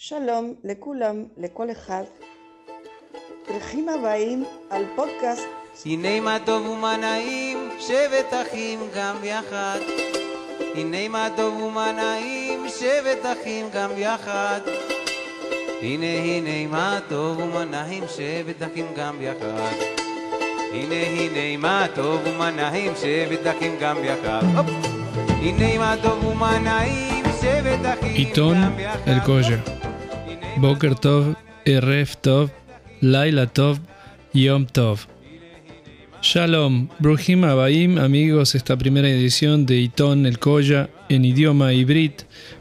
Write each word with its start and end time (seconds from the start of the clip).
שלום 0.00 0.54
לכולם, 0.64 1.24
לכל 1.36 1.70
אחד. 1.70 2.02
ברוכים 3.48 3.88
הבאים 3.88 4.44
על 4.70 4.84
פודקאסט 4.96 5.46
הנה 5.86 6.20
מה 6.20 6.36
טוב 6.44 6.66
ומה 6.66 6.96
נעים, 6.96 7.70
שבת 7.78 8.32
אחים 8.32 8.78
גם 8.96 9.16
יחד. 9.24 9.78
הנה 10.74 11.08
מה 11.08 11.28
טוב 11.36 11.62
ומה 11.62 11.92
נעים, 11.92 12.66
שבת 12.68 13.26
אחים 13.26 13.66
גם 13.74 13.90
יחד. 13.96 14.60
הנה 15.82 16.06
הנה 16.06 16.66
מה 16.70 16.98
טוב 17.08 17.38
ומה 17.38 17.64
נעים, 17.64 18.04
שבת 18.16 18.62
אחים 18.62 18.86
גם 18.96 19.16
יחד. 19.22 19.74
הנה 20.72 20.94
הנה 20.94 21.56
מה 21.56 21.86
טוב 21.94 22.20
ומה 22.26 22.50
נעים, 22.50 22.92
שבת 22.96 23.56
אחים 23.56 23.76
גם 23.80 23.96
יחד. 24.04 24.42
הנה 25.28 25.78
מה 25.78 25.94
טוב 26.02 26.24
ומה 26.24 26.58
נעים, 26.58 27.24
שבת 27.40 27.98
אחים 27.98 28.14
עיתון 28.14 28.64
גם 28.64 28.78
יחד. 28.78 29.08
אל-קוז'ה. 29.08 29.77
Boker 30.60 30.96
Tov, 30.96 31.36
Erev 31.64 32.16
Tov, 32.20 32.50
Laila 33.00 33.46
Tov, 33.46 33.78
Yom 34.34 34.66
Tov. 34.66 35.06
Shalom, 36.20 36.88
Bruhim 36.98 37.44
Abaim, 37.44 37.96
amigos, 37.96 38.56
esta 38.56 38.76
primera 38.76 39.08
edición 39.08 39.66
de 39.66 39.76
Itón 39.76 40.26
El 40.26 40.40
Koya 40.40 40.90
en 41.08 41.24
idioma 41.24 41.72
hibrid 41.72 42.10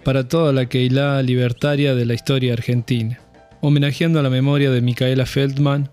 para 0.03 0.27
toda 0.27 0.53
la 0.53 0.67
Keilah 0.67 1.23
libertaria 1.23 1.95
de 1.95 2.05
la 2.05 2.13
historia 2.13 2.53
argentina, 2.53 3.19
homenajeando 3.61 4.19
a 4.19 4.23
la 4.23 4.29
memoria 4.29 4.69
de 4.69 4.81
Micaela 4.81 5.25
Feldman 5.25 5.89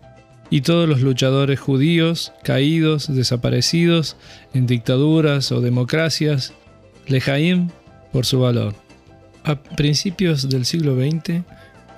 y 0.51 0.61
todos 0.61 0.87
los 0.87 1.01
luchadores 1.01 1.59
judíos 1.59 2.35
caídos, 2.43 3.15
desaparecidos 3.15 4.19
en 4.53 4.67
dictaduras 4.67 5.51
o 5.53 5.63
democracias, 5.63 6.53
Lejaim 7.07 7.71
por 8.13 8.27
su 8.27 8.41
valor. 8.41 8.75
A 9.43 9.63
principios 9.63 10.51
del 10.51 10.67
siglo 10.67 10.97
XX, 10.97 11.45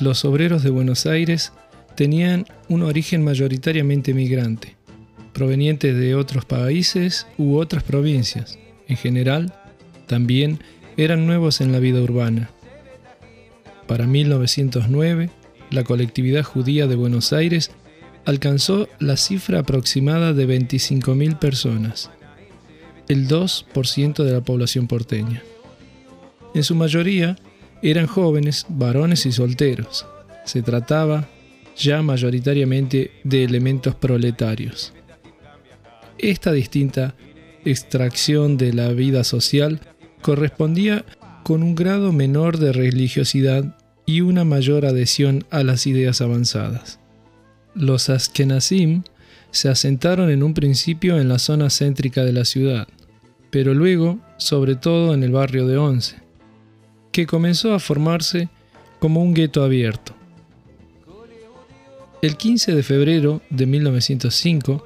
los 0.01 0.25
obreros 0.25 0.63
de 0.63 0.71
Buenos 0.71 1.07
Aires 1.07 1.53
tenían 1.95 2.47
un 2.69 2.83
origen 2.83 3.25
mayoritariamente 3.25 4.13
migrante, 4.15 4.77
provenientes 5.33 5.97
de 5.97 6.15
otros 6.15 6.45
países 6.45 7.27
u 7.39 7.57
otras 7.57 7.83
provincias. 7.83 8.59
En 8.89 8.97
general, 8.97 9.53
también 10.07 10.61
eran 10.97 11.27
nuevos 11.27 11.61
en 11.61 11.73
la 11.73 11.79
vida 11.79 12.01
urbana. 12.01 12.51
Para 13.87 14.07
1909, 14.07 15.31
la 15.71 15.85
colectividad 15.85 16.43
judía 16.43 16.87
de 16.87 16.97
Buenos 16.97 17.33
Aires 17.33 17.71
alcanzó 18.25 18.89
la 18.99 19.17
cifra 19.17 19.61
aproximada 19.61 20.33
de 20.33 20.47
25.000 20.47 21.39
personas, 21.39 22.11
el 23.09 23.29
2% 23.29 24.25
de 24.25 24.33
la 24.33 24.41
población 24.41 24.89
porteña. 24.89 25.43
En 26.55 26.65
su 26.65 26.75
mayoría 26.75 27.37
eran 27.83 28.07
jóvenes, 28.07 28.67
varones 28.69 29.27
y 29.27 29.33
solteros. 29.33 30.07
Se 30.45 30.63
trataba 30.63 31.29
ya 31.77 32.03
mayoritariamente 32.03 33.11
de 33.25 33.45
elementos 33.45 33.95
proletarios. 33.95 34.93
Esta 36.19 36.53
distinta 36.53 37.15
extracción 37.65 38.57
de 38.57 38.73
la 38.73 38.89
vida 38.89 39.25
social 39.25 39.81
correspondía 40.23 41.05
con 41.43 41.63
un 41.63 41.75
grado 41.75 42.13
menor 42.13 42.59
de 42.59 42.73
religiosidad 42.73 43.77
y 44.07 44.21
una 44.21 44.45
mayor 44.45 44.87
adhesión 44.87 45.45
a 45.51 45.63
las 45.63 45.87
ideas 45.87 46.21
avanzadas. 46.21 47.01
Los 47.75 48.09
Askenazim 48.09 49.03
se 49.51 49.69
asentaron 49.69 50.31
en 50.31 50.43
un 50.43 50.55
principio 50.55 51.21
en 51.21 51.29
la 51.29 51.39
zona 51.39 51.69
céntrica 51.71 52.25
de 52.25 52.33
la 52.33 52.45
ciudad, 52.45 52.89
pero 53.51 53.75
luego, 53.75 54.19
sobre 54.39 54.77
todo 54.77 55.13
en 55.13 55.23
el 55.23 55.33
barrio 55.33 55.67
de 55.67 55.77
Once, 55.77 56.17
que 57.17 57.25
comenzó 57.25 57.73
a 57.73 57.79
formarse 57.79 58.51
como 58.99 59.23
un 59.23 59.33
gueto 59.33 59.65
abierto. 59.65 60.15
El 62.21 62.37
15 62.37 62.75
de 62.75 62.83
febrero 62.83 63.41
de 63.49 63.65
1905, 63.65 64.85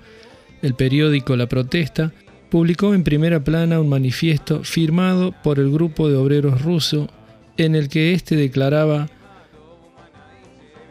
el 0.62 0.75
periódico 0.75 1.34
La 1.34 1.48
Protesta 1.48 2.12
publicó 2.49 2.94
en 2.94 3.03
primera 3.03 3.43
plana 3.43 3.81
un 3.81 3.88
manifiesto 3.88 4.62
firmado 4.62 5.34
por 5.43 5.59
el 5.59 5.72
grupo 5.72 6.09
de 6.09 6.15
obreros 6.15 6.62
ruso 6.62 7.09
en 7.56 7.75
el 7.75 7.88
que 7.88 8.15
éste 8.15 8.37
declaraba 8.37 9.09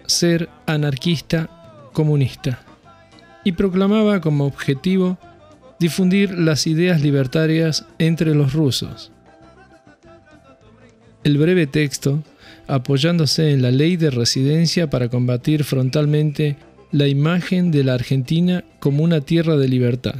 ser 0.07 0.49
anarquista 0.65 1.89
comunista 1.93 2.65
y 3.45 3.53
proclamaba 3.53 4.19
como 4.19 4.45
objetivo 4.45 5.17
difundir 5.79 6.37
las 6.37 6.67
ideas 6.67 7.01
libertarias 7.01 7.85
entre 7.97 8.35
los 8.35 8.51
rusos. 8.51 9.13
El 11.23 11.37
breve 11.37 11.67
texto, 11.67 12.23
apoyándose 12.67 13.51
en 13.51 13.61
la 13.61 13.71
ley 13.71 13.97
de 13.97 14.09
residencia 14.09 14.89
para 14.89 15.09
combatir 15.09 15.63
frontalmente 15.63 16.55
la 16.91 17.07
imagen 17.07 17.71
de 17.71 17.83
la 17.83 17.93
Argentina 17.95 18.63
como 18.79 19.03
una 19.03 19.21
tierra 19.21 19.57
de 19.57 19.67
libertad, 19.67 20.15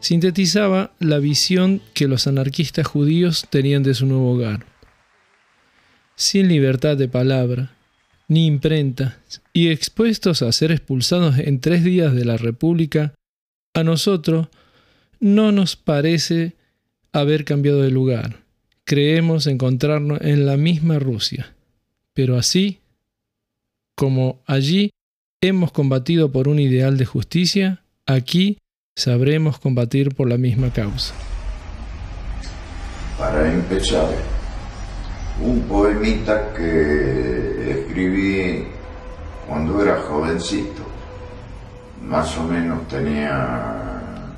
sintetizaba 0.00 0.92
la 0.98 1.18
visión 1.18 1.80
que 1.94 2.08
los 2.08 2.26
anarquistas 2.26 2.86
judíos 2.86 3.46
tenían 3.50 3.82
de 3.82 3.94
su 3.94 4.06
nuevo 4.06 4.32
hogar. 4.32 4.66
Sin 6.16 6.48
libertad 6.48 6.96
de 6.96 7.08
palabra, 7.08 7.72
ni 8.28 8.46
imprenta, 8.46 9.18
y 9.52 9.68
expuestos 9.68 10.42
a 10.42 10.50
ser 10.50 10.72
expulsados 10.72 11.38
en 11.38 11.60
tres 11.60 11.84
días 11.84 12.14
de 12.14 12.24
la 12.24 12.36
República, 12.36 13.14
a 13.74 13.84
nosotros 13.84 14.48
no 15.20 15.52
nos 15.52 15.76
parece 15.76 16.56
haber 17.12 17.44
cambiado 17.44 17.82
de 17.82 17.90
lugar. 17.90 18.41
Creemos 18.92 19.46
encontrarnos 19.46 20.20
en 20.20 20.44
la 20.44 20.58
misma 20.58 20.98
Rusia. 20.98 21.54
Pero 22.12 22.36
así, 22.36 22.80
como 23.96 24.42
allí 24.44 24.90
hemos 25.40 25.72
combatido 25.72 26.30
por 26.30 26.46
un 26.46 26.58
ideal 26.58 26.98
de 26.98 27.06
justicia, 27.06 27.82
aquí 28.04 28.58
sabremos 28.94 29.58
combatir 29.58 30.14
por 30.14 30.28
la 30.28 30.36
misma 30.36 30.74
causa. 30.74 31.14
Para 33.16 33.50
empezar, 33.50 34.10
un 35.42 35.62
poemita 35.62 36.52
que 36.52 37.70
escribí 37.70 38.62
cuando 39.48 39.82
era 39.82 40.02
jovencito. 40.02 40.82
Más 42.06 42.36
o 42.36 42.42
menos 42.42 42.86
tenía 42.88 44.34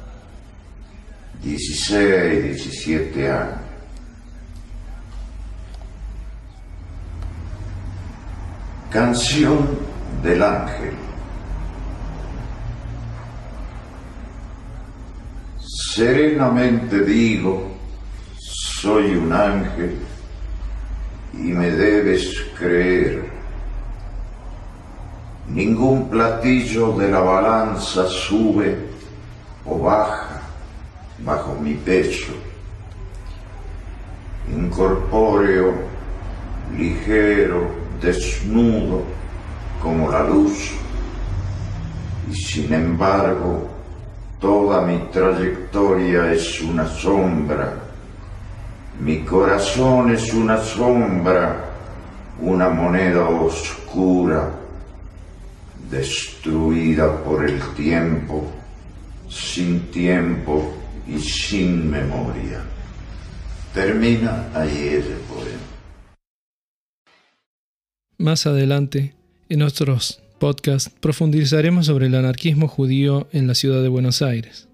16, 1.43 2.45
17 2.45 3.29
años. 3.29 3.64
Canción 8.95 9.77
del 10.23 10.41
ángel. 10.41 10.93
Serenamente 15.59 17.01
digo, 17.01 17.73
soy 18.39 19.17
un 19.17 19.33
ángel 19.33 19.99
y 21.33 21.39
me 21.39 21.73
debes 21.73 22.41
creer. 22.57 23.29
Ningún 25.49 26.09
platillo 26.09 26.93
de 26.93 27.11
la 27.11 27.19
balanza 27.19 28.07
sube 28.07 28.79
o 29.67 29.77
baja 29.77 30.41
bajo 31.19 31.57
mi 31.57 31.75
pecho. 31.75 32.33
Incorpóreo, 34.49 35.75
ligero, 36.79 37.84
desnudo 38.01 39.03
como 39.83 40.11
la 40.11 40.25
luz. 40.25 40.73
Y 42.31 42.35
sin 42.35 42.73
embargo, 42.73 43.69
toda 44.41 44.81
mi 44.83 44.99
trayectoria 45.13 46.33
es 46.33 46.61
una 46.63 46.87
sombra. 46.87 47.75
Mi 49.01 49.21
corazón 49.21 50.15
es 50.15 50.33
una 50.33 50.59
sombra, 50.59 51.65
una 52.41 52.69
moneda 52.69 53.29
oscura, 53.29 54.51
destruida 55.91 57.23
por 57.25 57.45
el 57.45 57.61
tiempo, 57.75 58.51
sin 59.29 59.91
tiempo 59.91 60.73
y 61.07 61.19
sin 61.19 61.91
memoria. 61.91 62.61
Termina 63.75 64.47
ahí 64.55 64.99
ese 64.99 65.17
poema. 65.29 65.74
Más 68.25 68.47
adelante, 68.47 69.13
en 69.51 69.61
otros 69.61 70.23
podcasts, 70.39 70.91
profundizaremos 70.99 71.85
sobre 71.85 72.07
el 72.07 72.15
anarquismo 72.15 72.69
judío 72.69 73.29
en 73.33 73.47
la 73.47 73.55
ciudad 73.55 73.83
de 73.83 73.89
Buenos 73.89 74.23
Aires. 74.23 74.67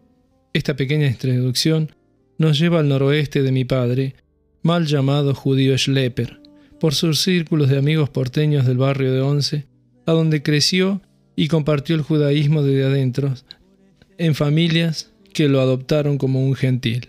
Esta 0.52 0.76
pequeña 0.76 1.08
introducción 1.08 1.90
nos 2.38 2.60
lleva 2.60 2.78
al 2.78 2.88
noroeste 2.88 3.42
de 3.42 3.50
mi 3.50 3.64
padre, 3.64 4.14
mal 4.62 4.86
llamado 4.86 5.34
judío 5.34 5.76
Schlepper, 5.76 6.40
por 6.78 6.94
sus 6.94 7.24
círculos 7.24 7.68
de 7.68 7.78
amigos 7.78 8.08
porteños 8.08 8.66
del 8.66 8.76
barrio 8.76 9.12
de 9.12 9.20
Once, 9.20 9.66
a 10.06 10.12
donde 10.12 10.44
creció 10.44 11.02
y 11.34 11.48
compartió 11.48 11.96
el 11.96 12.02
judaísmo 12.02 12.62
desde 12.62 12.84
adentro, 12.84 13.34
en 14.16 14.36
familias 14.36 15.10
que 15.34 15.48
lo 15.48 15.60
adoptaron 15.60 16.18
como 16.18 16.46
un 16.46 16.54
gentil, 16.54 17.08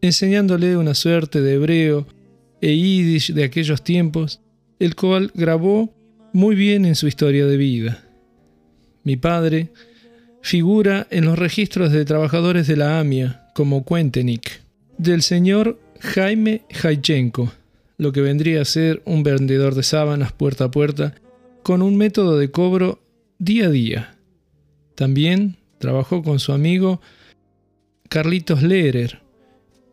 enseñándole 0.00 0.76
una 0.76 0.94
suerte 0.94 1.40
de 1.40 1.54
hebreo 1.54 2.08
e 2.60 2.74
yiddish 2.76 3.32
de 3.32 3.44
aquellos 3.44 3.84
tiempos 3.84 4.40
el 4.78 4.94
cual 4.94 5.30
grabó 5.34 5.94
muy 6.32 6.54
bien 6.54 6.84
en 6.84 6.94
su 6.94 7.06
historia 7.06 7.46
de 7.46 7.56
vida. 7.56 8.04
Mi 9.04 9.16
padre 9.16 9.70
figura 10.40 11.06
en 11.10 11.24
los 11.24 11.38
registros 11.38 11.92
de 11.92 12.04
trabajadores 12.04 12.66
de 12.66 12.76
la 12.76 13.00
AMIA 13.00 13.48
como 13.54 13.84
Cuentenik, 13.84 14.62
del 14.96 15.22
señor 15.22 15.78
Jaime 16.00 16.62
Jaichenko, 16.70 17.52
lo 17.96 18.12
que 18.12 18.20
vendría 18.20 18.62
a 18.62 18.64
ser 18.64 19.02
un 19.04 19.22
vendedor 19.22 19.74
de 19.74 19.82
sábanas 19.82 20.32
puerta 20.32 20.64
a 20.64 20.70
puerta, 20.70 21.14
con 21.62 21.82
un 21.82 21.96
método 21.96 22.38
de 22.38 22.50
cobro 22.50 23.00
día 23.38 23.66
a 23.66 23.70
día. 23.70 24.14
También 24.94 25.56
trabajó 25.78 26.22
con 26.22 26.38
su 26.38 26.52
amigo 26.52 27.00
Carlitos 28.08 28.62
Lehrer, 28.62 29.20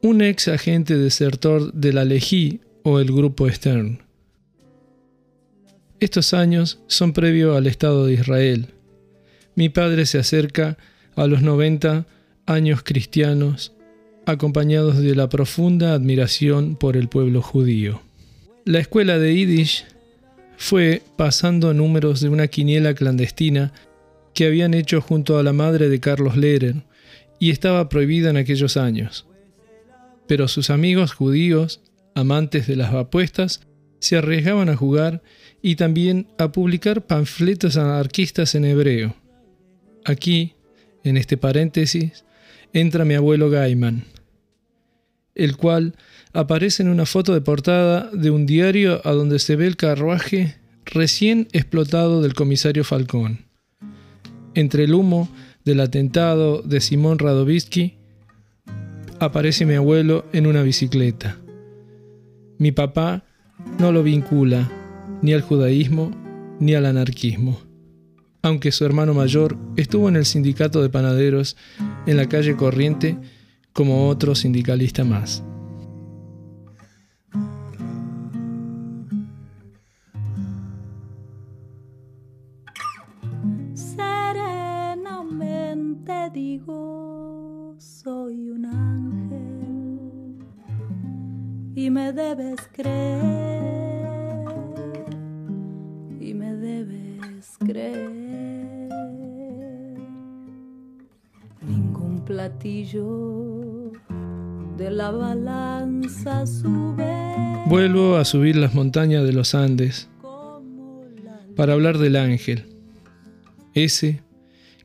un 0.01 0.21
ex 0.21 0.47
agente 0.47 0.97
desertor 0.97 1.73
de 1.73 1.91
la 1.91 2.05
Lejí 2.05 2.61
o 2.83 2.99
el 2.99 3.07
grupo 3.07 3.49
Stern. 3.49 4.04
Estos 5.99 6.33
años 6.33 6.79
son 6.87 7.13
previo 7.13 7.55
al 7.55 7.67
Estado 7.67 8.05
de 8.05 8.13
Israel. 8.13 8.67
Mi 9.55 9.69
padre 9.69 10.05
se 10.05 10.19
acerca 10.19 10.77
a 11.15 11.25
los 11.27 11.41
90 11.41 12.05
años 12.45 12.83
cristianos, 12.83 13.73
acompañados 14.25 14.97
de 14.97 15.15
la 15.15 15.29
profunda 15.29 15.93
admiración 15.93 16.75
por 16.75 16.97
el 16.97 17.07
pueblo 17.07 17.41
judío. 17.41 18.01
La 18.65 18.79
escuela 18.79 19.19
de 19.19 19.35
Yiddish 19.35 19.85
fue 20.57 21.01
pasando 21.15 21.73
números 21.73 22.19
de 22.19 22.29
una 22.29 22.47
quiniela 22.47 22.93
clandestina 22.93 23.71
que 24.33 24.47
habían 24.47 24.73
hecho 24.73 24.99
junto 24.99 25.37
a 25.37 25.43
la 25.43 25.53
madre 25.53 25.87
de 25.87 26.01
Carlos 26.01 26.35
Lehrer 26.35 26.83
y 27.39 27.51
estaba 27.51 27.87
prohibida 27.87 28.29
en 28.31 28.37
aquellos 28.37 28.75
años. 28.75 29.27
Pero 30.27 30.49
sus 30.49 30.69
amigos 30.69 31.13
judíos, 31.13 31.81
amantes 32.15 32.67
de 32.67 32.75
las 32.75 32.93
apuestas, 32.93 33.61
se 33.99 34.17
arriesgaban 34.17 34.69
a 34.69 34.75
jugar 34.75 35.23
y 35.65 35.77
también 35.77 36.27
a 36.37 36.51
publicar 36.51 37.07
panfletos 37.07 37.75
anarquistas 37.75 38.53
en 38.53 38.65
hebreo. 38.65 39.15
Aquí, 40.05 40.53
en 41.03 41.17
este 41.17 41.37
paréntesis, 41.37 42.23
entra 42.71 43.03
mi 43.03 43.15
abuelo 43.15 43.49
Gaiman, 43.49 44.03
el 45.33 45.57
cual 45.57 45.95
aparece 46.33 46.83
en 46.83 46.89
una 46.89 47.07
foto 47.07 47.33
de 47.33 47.41
portada 47.41 48.11
de 48.13 48.29
un 48.29 48.45
diario 48.45 49.01
a 49.05 49.11
donde 49.13 49.39
se 49.39 49.55
ve 49.55 49.65
el 49.65 49.75
carruaje 49.75 50.55
recién 50.85 51.47
explotado 51.51 52.21
del 52.21 52.35
comisario 52.35 52.83
Falcón. 52.83 53.47
Entre 54.53 54.83
el 54.83 54.93
humo 54.93 55.29
del 55.63 55.79
atentado 55.79 56.61
de 56.61 56.79
Simón 56.79 57.17
Radovisky, 57.17 57.95
aparece 59.19 59.65
mi 59.65 59.73
abuelo 59.73 60.27
en 60.31 60.45
una 60.45 60.61
bicicleta. 60.61 61.39
Mi 62.59 62.71
papá 62.71 63.23
no 63.79 63.91
lo 63.91 64.03
vincula 64.03 64.69
ni 65.21 65.33
al 65.33 65.41
judaísmo 65.41 66.11
ni 66.59 66.73
al 66.75 66.85
anarquismo, 66.85 67.59
aunque 68.41 68.71
su 68.71 68.85
hermano 68.85 69.13
mayor 69.13 69.57
estuvo 69.75 70.09
en 70.09 70.15
el 70.15 70.25
sindicato 70.25 70.81
de 70.81 70.89
panaderos 70.89 71.57
en 72.05 72.17
la 72.17 72.27
calle 72.27 72.55
Corriente 72.55 73.17
como 73.73 74.07
otro 74.07 74.35
sindicalista 74.35 75.03
más. 75.03 75.43
Serenamente 83.73 85.33
digo, 86.33 87.75
soy 87.77 88.49
un 88.49 88.65
ángel 88.65 90.39
y 91.75 91.89
me 91.89 92.13
debes 92.13 92.61
creer 92.71 93.54
Ningún 101.61 102.23
platillo 102.25 103.91
de 104.77 104.91
la 104.91 105.11
balanza 105.11 106.45
sube. 106.45 107.05
Vuelvo 107.67 108.17
a 108.17 108.25
subir 108.25 108.57
las 108.57 108.73
montañas 108.73 109.23
de 109.23 109.33
los 109.33 109.55
Andes 109.55 110.09
para 111.55 111.73
hablar 111.73 111.97
del 111.97 112.17
ángel, 112.17 112.65
ese 113.73 114.21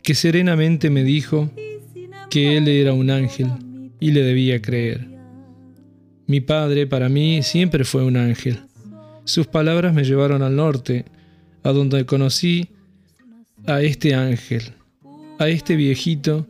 que 0.02 0.14
serenamente 0.14 0.90
me 0.90 1.02
dijo 1.02 1.50
que 2.30 2.56
él 2.56 2.68
era 2.68 2.92
un 2.92 3.10
ángel 3.10 3.48
y 3.98 4.12
le 4.12 4.22
debía 4.22 4.62
creer. 4.62 5.08
Mi 6.26 6.40
padre 6.40 6.86
para 6.86 7.08
mí 7.08 7.42
siempre 7.42 7.84
fue 7.84 8.04
un 8.04 8.16
ángel. 8.16 8.60
Sus 9.24 9.48
palabras 9.48 9.92
me 9.92 10.04
llevaron 10.04 10.42
al 10.42 10.54
norte, 10.54 11.04
a 11.62 11.72
donde 11.72 12.06
conocí 12.06 12.68
a 13.66 13.82
este 13.82 14.14
ángel, 14.14 14.62
a 15.38 15.48
este 15.48 15.76
viejito 15.76 16.46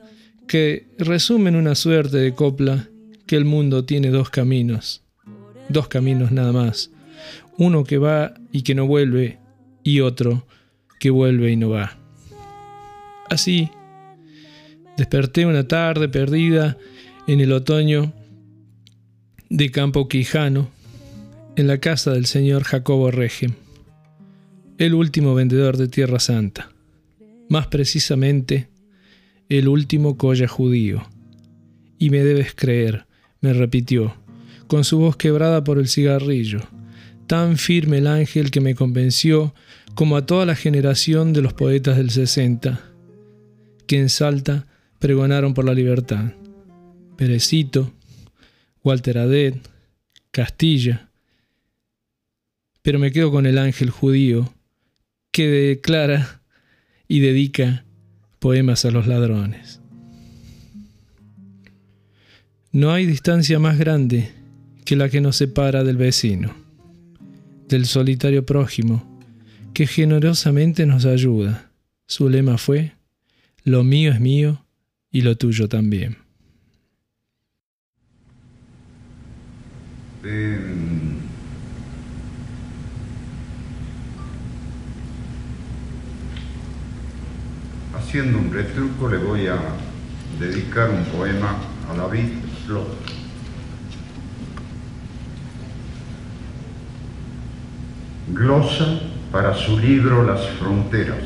que 0.47 0.87
resume 0.99 1.51
en 1.51 1.57
una 1.57 1.75
suerte 1.75 2.19
de 2.19 2.35
copla 2.35 2.89
que 3.27 3.37
el 3.37 3.45
mundo 3.45 3.85
tiene 3.85 4.11
dos 4.11 4.31
caminos, 4.31 5.03
dos 5.69 5.89
caminos 5.89 6.33
nada 6.33 6.53
más, 6.53 6.91
uno 7.59 7.85
que 7.85 7.99
va 7.99 8.35
y 8.53 8.63
que 8.63 8.75
no 8.75 8.87
vuelve 8.87 9.39
y 9.85 10.01
otro 10.01 10.47
que 10.99 11.11
vuelve 11.11 11.51
y 11.53 11.57
no 11.57 11.71
va. 11.71 11.97
Así, 13.29 13.71
desperté 14.97 15.47
una 15.47 15.69
tarde 15.69 16.09
perdida 16.09 16.77
en 17.27 17.41
el 17.41 17.53
otoño 17.53 18.13
de 19.49 19.71
Campo 19.71 20.09
Quijano, 20.09 20.69
en 21.57 21.67
la 21.67 21.79
casa 21.79 22.13
del 22.13 22.27
señor 22.27 22.65
Jacobo 22.65 23.11
Regem, 23.11 23.55
el 24.81 24.95
último 24.95 25.35
vendedor 25.35 25.77
de 25.77 25.89
Tierra 25.89 26.19
Santa, 26.19 26.73
más 27.51 27.67
precisamente 27.67 28.71
el 29.51 29.69
último 29.69 30.17
colla 30.17 30.49
judío. 30.49 31.07
Y 31.99 32.09
me 32.09 32.25
debes 32.25 32.55
creer, 32.55 33.05
me 33.43 33.53
repitió, 33.53 34.17
con 34.69 34.85
su 34.85 34.99
voz 34.99 35.19
quebrada 35.19 35.65
por 35.65 35.79
el 35.79 35.87
cigarrillo, 35.87 36.61
tan 37.27 37.59
firme 37.59 37.99
el 37.99 38.07
ángel 38.07 38.51
que 38.51 38.63
me 38.63 38.75
convenció 38.75 39.55
como 39.95 40.17
a 40.17 40.25
toda 40.25 40.47
la 40.47 40.57
generación 40.57 41.35
de 41.35 41.43
los 41.43 41.53
poetas 41.53 41.99
del 41.99 42.09
60, 42.09 42.81
que 43.87 43.99
en 43.99 44.09
Salta 44.09 44.67
pregonaron 44.99 45.53
por 45.53 45.67
la 45.67 45.75
libertad. 45.75 46.33
Perecito, 47.19 47.93
Walter 48.83 49.19
Adet, 49.19 49.57
Castilla. 50.31 51.11
Pero 52.81 52.99
me 52.99 53.13
quedo 53.13 53.31
con 53.31 53.45
el 53.45 53.59
ángel 53.59 53.91
judío, 53.91 54.51
que 55.31 55.49
declara 55.49 56.43
y 57.09 57.21
dedica 57.21 57.85
poemas 58.39 58.85
a 58.85 58.91
los 58.91 59.07
ladrones. 59.07 59.81
No 62.73 62.93
hay 62.93 63.07
distancia 63.07 63.59
más 63.59 63.79
grande 63.79 64.31
que 64.85 64.97
la 64.97 65.09
que 65.09 65.21
nos 65.21 65.37
separa 65.37 65.85
del 65.85 65.97
vecino, 65.97 66.55
del 67.69 67.87
solitario 67.87 68.47
prójimo, 68.47 69.21
que 69.75 69.87
generosamente 69.87 70.87
nos 70.87 71.05
ayuda. 71.05 71.71
Su 72.07 72.29
lema 72.29 72.59
fue, 72.59 72.93
lo 73.65 73.85
mío 73.85 74.13
es 74.13 74.21
mío 74.21 74.65
y 75.11 75.23
lo 75.23 75.37
tuyo 75.37 75.69
también. 75.69 76.19
Em, 80.23 80.90
haciendo 88.11 88.39
un 88.39 88.53
retruco 88.53 89.09
le 89.09 89.19
voy 89.19 89.47
a 89.47 89.57
dedicar 90.41 90.91
un 90.91 91.05
poema 91.17 91.55
a 91.89 91.95
David 91.97 92.27
Glosa 98.27 99.01
para 99.31 99.55
su 99.55 99.79
libro 99.79 100.25
Las 100.25 100.45
Fronteras. 100.59 101.23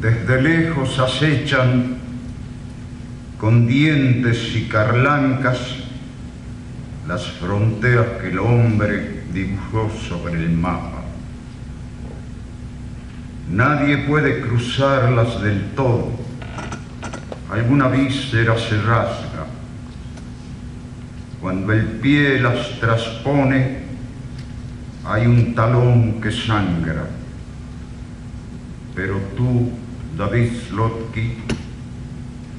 Desde 0.00 0.40
lejos 0.40 0.98
acechan 0.98 1.98
con 3.36 3.66
dientes 3.66 4.56
y 4.56 4.68
carlancas 4.68 5.58
las 7.06 7.26
fronteras 7.32 8.22
que 8.22 8.28
el 8.28 8.38
hombre 8.38 9.24
dibujó 9.34 9.90
sobre 10.08 10.42
el 10.42 10.50
mapa. 10.52 10.95
Nadie 13.50 13.98
puede 13.98 14.40
cruzarlas 14.40 15.42
del 15.42 15.70
todo 15.76 16.26
alguna 17.50 17.88
víscera 17.88 18.58
se 18.58 18.80
rasga. 18.82 19.46
Cuando 21.40 21.72
el 21.72 21.84
pie 21.84 22.40
las 22.40 22.80
traspone, 22.80 23.84
hay 25.04 25.26
un 25.26 25.54
talón 25.54 26.20
que 26.20 26.32
sangra. 26.32 27.06
Pero 28.94 29.18
tú, 29.36 29.70
David 30.16 30.50
Slotky, 30.68 31.34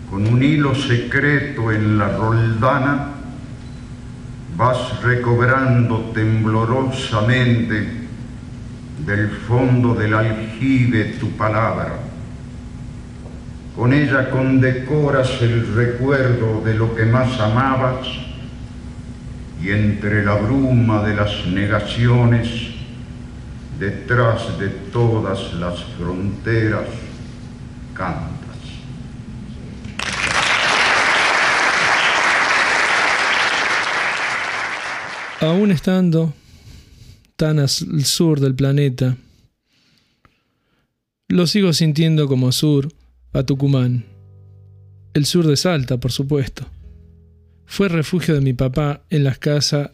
con 0.10 0.26
un 0.28 0.42
hilo 0.42 0.74
secreto 0.74 1.72
en 1.72 1.98
la 1.98 2.16
roldana, 2.16 3.10
vas 4.56 5.02
recobrando 5.02 6.12
temblorosamente 6.14 7.97
del 9.06 9.30
fondo 9.30 9.94
del 9.94 10.14
aljibe 10.14 11.16
tu 11.20 11.32
palabra. 11.32 12.00
Con 13.76 13.94
ella 13.94 14.30
condecoras 14.32 15.42
el 15.42 15.76
recuerdo 15.76 16.62
de 16.66 16.74
lo 16.74 16.96
que 16.96 17.06
más 17.06 17.40
amabas 17.40 18.08
y 19.62 19.70
entre 19.70 20.24
la 20.26 20.36
bruma 20.36 21.04
de 21.04 21.16
las 21.16 21.46
negaciones, 21.46 22.48
detrás 23.80 24.58
de 24.58 24.70
todas 24.70 25.54
las 25.54 25.84
fronteras, 25.98 26.88
cantas. 27.94 28.38
Aún 35.40 35.70
estando 35.70 36.34
tan 37.38 37.60
al 37.60 37.70
sur 37.70 38.40
del 38.40 38.56
planeta, 38.56 39.16
lo 41.30 41.46
sigo 41.46 41.72
sintiendo 41.72 42.28
como 42.28 42.52
sur 42.52 42.90
a 43.32 43.44
Tucumán. 43.44 44.06
El 45.14 45.26
sur 45.26 45.46
de 45.46 45.56
Salta, 45.56 45.98
por 45.98 46.12
supuesto. 46.12 46.66
Fue 47.66 47.90
refugio 47.90 48.34
de 48.34 48.42
mi 48.42 48.54
papá 48.54 49.04
en 49.10 49.24
las 49.24 49.38
casas 49.38 49.92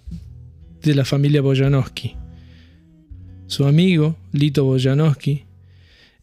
de 0.81 0.95
la 0.95 1.05
familia 1.05 1.41
Boyanowski. 1.41 2.15
Su 3.47 3.65
amigo, 3.65 4.15
Lito 4.31 4.63
Boyanowski, 4.63 5.43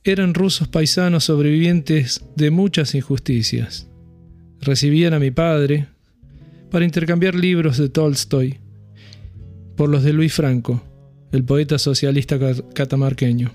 eran 0.05 0.33
rusos 0.33 0.69
paisanos 0.69 1.25
sobrevivientes 1.25 2.25
de 2.35 2.51
muchas 2.51 2.95
injusticias. 2.95 3.89
Recibían 4.61 5.13
a 5.13 5.19
mi 5.19 5.31
padre 5.31 5.89
para 6.71 6.85
intercambiar 6.85 7.35
libros 7.35 7.77
de 7.77 7.89
Tolstoy 7.89 8.59
por 9.77 9.91
los 9.91 10.03
de 10.03 10.13
Luis 10.13 10.33
Franco, 10.33 10.83
el 11.33 11.45
poeta 11.45 11.79
socialista 11.79 12.39
catamarqueño. 12.75 13.53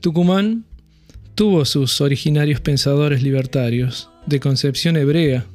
Tucumán 0.00 0.64
tuvo 1.34 1.64
sus 1.64 2.00
originarios 2.00 2.60
pensadores 2.60 3.22
libertarios, 3.22 4.10
de 4.26 4.40
concepción 4.40 4.96
hebrea, 4.96 5.46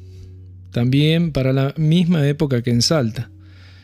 también 0.71 1.31
para 1.31 1.53
la 1.53 1.73
misma 1.77 2.27
época 2.27 2.61
que 2.61 2.71
en 2.71 2.81
Salta. 2.81 3.29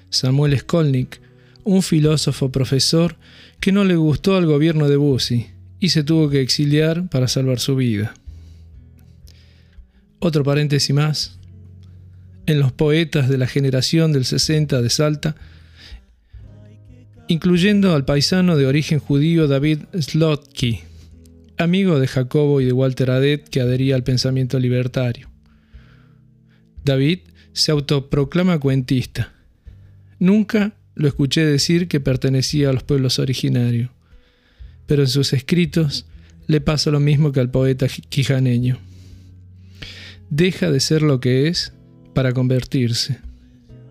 Samuel 0.10 0.58
Skolnick, 0.58 1.22
un 1.64 1.84
filósofo 1.84 2.52
profesor 2.52 3.16
que 3.60 3.72
no 3.72 3.84
le 3.84 3.96
gustó 3.96 4.36
al 4.36 4.46
gobierno 4.46 4.90
de 4.90 4.96
Bussi 4.96 5.48
y 5.80 5.90
se 5.90 6.04
tuvo 6.04 6.30
que 6.30 6.42
exiliar 6.42 7.08
para 7.10 7.28
salvar 7.28 7.60
su 7.60 7.76
vida. 7.76 8.14
Otro 10.20 10.44
paréntesis 10.44 10.94
más. 10.94 11.38
En 12.46 12.60
los 12.60 12.72
poetas 12.72 13.30
de 13.30 13.38
la 13.38 13.48
generación 13.48 14.12
del 14.12 14.26
60 14.26 14.82
de 14.82 14.90
Salta, 14.90 15.36
incluyendo 17.30 17.94
al 17.94 18.06
paisano 18.06 18.58
de 18.58 18.66
origen 18.66 18.98
judío 18.98 19.48
David 19.48 19.82
Slotky, 19.94 20.80
amigo 21.58 22.00
de 22.00 22.08
Jacobo 22.08 22.60
y 22.60 22.66
de 22.66 22.74
Walter 22.74 23.12
Adet 23.12 23.48
que 23.50 23.62
adhería 23.62 23.96
al 23.96 24.04
pensamiento 24.04 24.60
libertario. 24.60 25.30
David 26.84 27.20
se 27.54 27.72
autoproclama 27.72 28.60
cuentista. 28.60 29.32
Nunca 30.18 30.74
lo 30.96 31.08
escuché 31.08 31.46
decir 31.46 31.88
que 31.88 32.00
pertenecía 32.00 32.72
a 32.72 32.74
los 32.74 32.82
pueblos 32.82 33.20
originarios, 33.20 33.92
pero 34.88 35.04
en 35.04 35.08
sus 35.08 35.32
escritos 35.32 36.08
le 36.48 36.62
pasa 36.62 36.90
lo 36.90 37.00
mismo 37.00 37.32
que 37.32 37.42
al 37.42 37.52
poeta 37.52 37.88
quijaneño. 37.88 38.80
Deja 40.32 40.72
de 40.72 40.80
ser 40.80 41.04
lo 41.04 41.20
que 41.20 41.48
es 41.48 41.74
para 42.16 42.34
convertirse. 42.34 43.20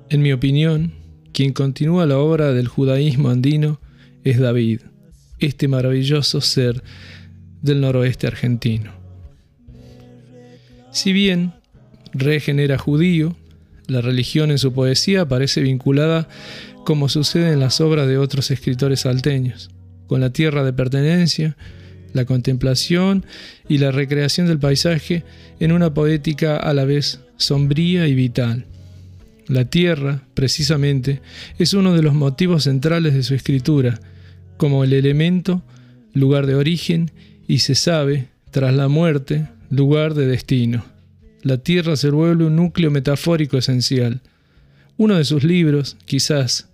En 0.09 0.23
mi 0.23 0.33
opinión, 0.33 0.98
quien 1.39 1.53
continúa 1.53 2.05
la 2.05 2.19
obra 2.19 2.53
del 2.53 2.67
judaísmo 2.67 3.31
andino 3.31 3.81
es 4.25 4.41
David, 4.41 4.81
este 5.39 5.69
maravilloso 5.69 6.41
ser 6.41 6.83
del 7.63 7.81
noroeste 7.81 8.27
argentino. 8.27 8.91
Si 10.91 11.13
bien 11.13 11.53
regenera 12.13 12.77
judío, 12.77 13.37
la 13.87 14.01
religión 14.01 14.51
en 14.51 14.59
su 14.59 14.73
poesía 14.73 15.29
parece 15.29 15.61
vinculada, 15.61 16.29
como 16.85 17.09
sucede 17.09 17.53
en 17.53 17.61
las 17.61 17.81
obras 17.81 18.09
de 18.09 18.19
otros 18.19 18.51
escritores 18.51 19.03
salteños, 19.03 19.71
con 20.09 20.21
la 20.21 20.33
tierra 20.33 20.65
de 20.65 20.73
pertenencia, 20.73 21.57
la 22.15 22.25
contemplación 22.25 23.25
y 23.69 23.79
la 23.79 23.93
recreación 23.93 24.49
del 24.49 24.59
paisaje 24.59 25.23
en 25.61 25.71
una 25.71 25.95
poética 25.95 26.57
a 26.57 26.75
la 26.75 26.85
vez 26.85 27.21
sombría 27.37 28.09
y 28.09 28.17
vital. 28.17 28.67
La 29.49 29.65
tierra, 29.65 30.23
precisamente, 30.35 31.23
es 31.59 31.73
uno 31.73 31.95
de 31.95 32.03
los 32.03 32.15
motivos 32.15 32.65
centrales 32.65 33.15
de 33.15 33.23
su 33.23 33.35
escritura, 33.35 33.99
como 34.59 34.85
el 34.85 34.93
elemento, 34.93 35.63
lugar 36.13 36.47
de 36.47 36.55
origen 36.55 37.11
y 37.47 37.61
se 37.61 37.75
sabe, 37.75 38.29
tras 38.51 38.75
la 38.75 38.89
muerte, 38.89 39.49
lugar 39.71 40.15
de 40.15 40.27
destino. 40.27 40.85
La 41.43 41.59
tierra 41.59 41.97
se 41.97 42.11
vuelve 42.11 42.45
un 42.45 42.57
núcleo 42.57 42.91
metafórico 42.91 43.57
esencial. 43.57 44.21
Uno 44.97 45.17
de 45.17 45.25
sus 45.25 45.45
libros, 45.45 45.97
quizás 46.05 46.69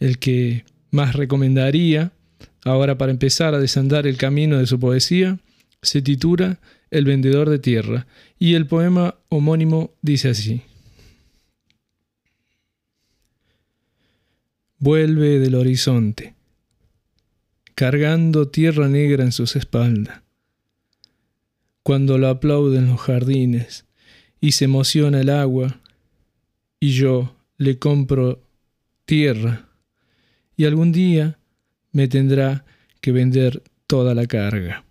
el 0.00 0.18
que 0.18 0.64
más 0.90 1.16
recomendaría, 1.16 2.12
ahora 2.64 2.96
para 2.96 3.12
empezar 3.12 3.54
a 3.54 3.60
desandar 3.60 4.06
el 4.06 4.16
camino 4.16 4.58
de 4.58 4.66
su 4.66 4.80
poesía, 4.80 5.38
se 5.82 6.00
titula 6.00 6.60
El 6.90 7.04
vendedor 7.04 7.50
de 7.50 7.58
tierra, 7.58 8.06
y 8.38 8.54
el 8.54 8.66
poema 8.66 9.16
homónimo 9.28 9.90
dice 10.00 10.30
así. 10.30 10.62
Vuelve 14.78 15.38
del 15.38 15.54
horizonte 15.54 16.36
cargando 17.76 18.48
tierra 18.48 18.88
negra 18.88 19.22
en 19.22 19.32
sus 19.32 19.54
espaldas. 19.54 20.22
Cuando 21.82 22.16
lo 22.16 22.28
aplauden 22.28 22.88
los 22.88 23.00
jardines 23.00 23.84
y 24.40 24.52
se 24.52 24.64
emociona 24.64 25.20
el 25.20 25.28
agua, 25.28 25.78
y 26.80 26.92
yo 26.92 27.36
le 27.58 27.78
compro 27.78 28.42
tierra, 29.04 29.68
y 30.56 30.64
algún 30.64 30.90
día 30.90 31.38
me 31.92 32.08
tendrá 32.08 32.64
que 33.02 33.12
vender 33.12 33.62
toda 33.86 34.14
la 34.14 34.26
carga. 34.26 34.82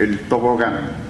El 0.00 0.18
tobogán. 0.28 1.07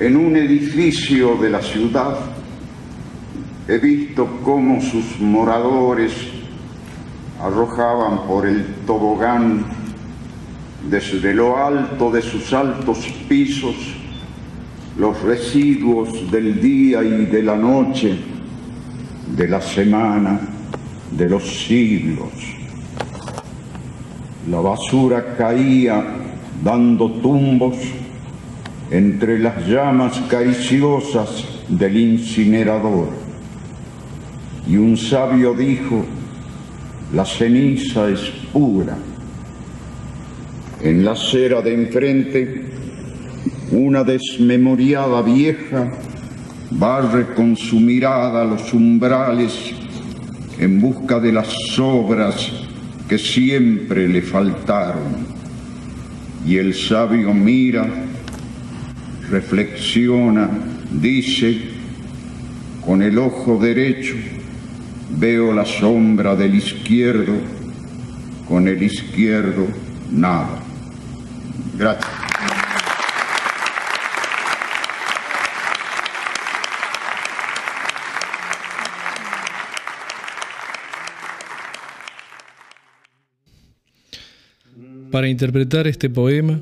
En 0.00 0.16
un 0.16 0.34
edificio 0.34 1.36
de 1.36 1.50
la 1.50 1.62
ciudad 1.62 2.18
He 3.70 3.78
visto 3.78 4.26
cómo 4.42 4.82
sus 4.82 5.20
moradores 5.20 6.12
arrojaban 7.40 8.26
por 8.26 8.44
el 8.44 8.64
tobogán 8.84 9.64
desde 10.90 11.32
lo 11.32 11.56
alto 11.56 12.10
de 12.10 12.20
sus 12.20 12.52
altos 12.52 12.98
pisos 13.28 13.76
los 14.98 15.22
residuos 15.22 16.32
del 16.32 16.60
día 16.60 17.04
y 17.04 17.26
de 17.26 17.44
la 17.44 17.54
noche, 17.54 18.16
de 19.36 19.46
la 19.46 19.60
semana, 19.60 20.40
de 21.12 21.28
los 21.28 21.44
siglos. 21.44 22.32
La 24.50 24.58
basura 24.58 25.36
caía 25.36 26.04
dando 26.64 27.08
tumbos 27.08 27.76
entre 28.90 29.38
las 29.38 29.66
llamas 29.66 30.20
cariciosas 30.28 31.44
del 31.68 31.96
incinerador. 31.96 33.08
Y 34.66 34.76
un 34.76 34.96
sabio 34.96 35.54
dijo, 35.54 36.04
la 37.14 37.24
ceniza 37.24 38.08
es 38.08 38.20
pura. 38.52 38.96
En 40.80 41.04
la 41.04 41.12
acera 41.12 41.62
de 41.62 41.74
enfrente, 41.74 42.64
una 43.70 44.02
desmemoriada 44.02 45.22
vieja 45.22 45.90
barre 46.70 47.34
con 47.34 47.56
su 47.56 47.80
mirada 47.80 48.44
los 48.44 48.72
umbrales 48.72 49.72
en 50.58 50.80
busca 50.80 51.18
de 51.18 51.32
las 51.32 51.78
obras 51.78 52.52
que 53.08 53.18
siempre 53.18 54.08
le 54.08 54.22
faltaron. 54.22 55.30
Y 56.46 56.56
el 56.56 56.74
sabio 56.74 57.34
mira, 57.34 57.88
reflexiona, 59.30 60.50
dice, 60.90 61.56
con 62.84 63.02
el 63.02 63.18
ojo 63.18 63.58
derecho, 63.58 64.14
veo 65.18 65.52
la 65.52 65.64
sombra 65.64 66.34
del 66.34 66.56
izquierdo, 66.56 67.34
con 68.48 68.66
el 68.66 68.82
izquierdo 68.82 69.66
nada. 70.10 70.62
Gracias. 71.78 72.10
Para 85.10 85.28
interpretar 85.28 85.88
este 85.88 86.08
poema, 86.08 86.60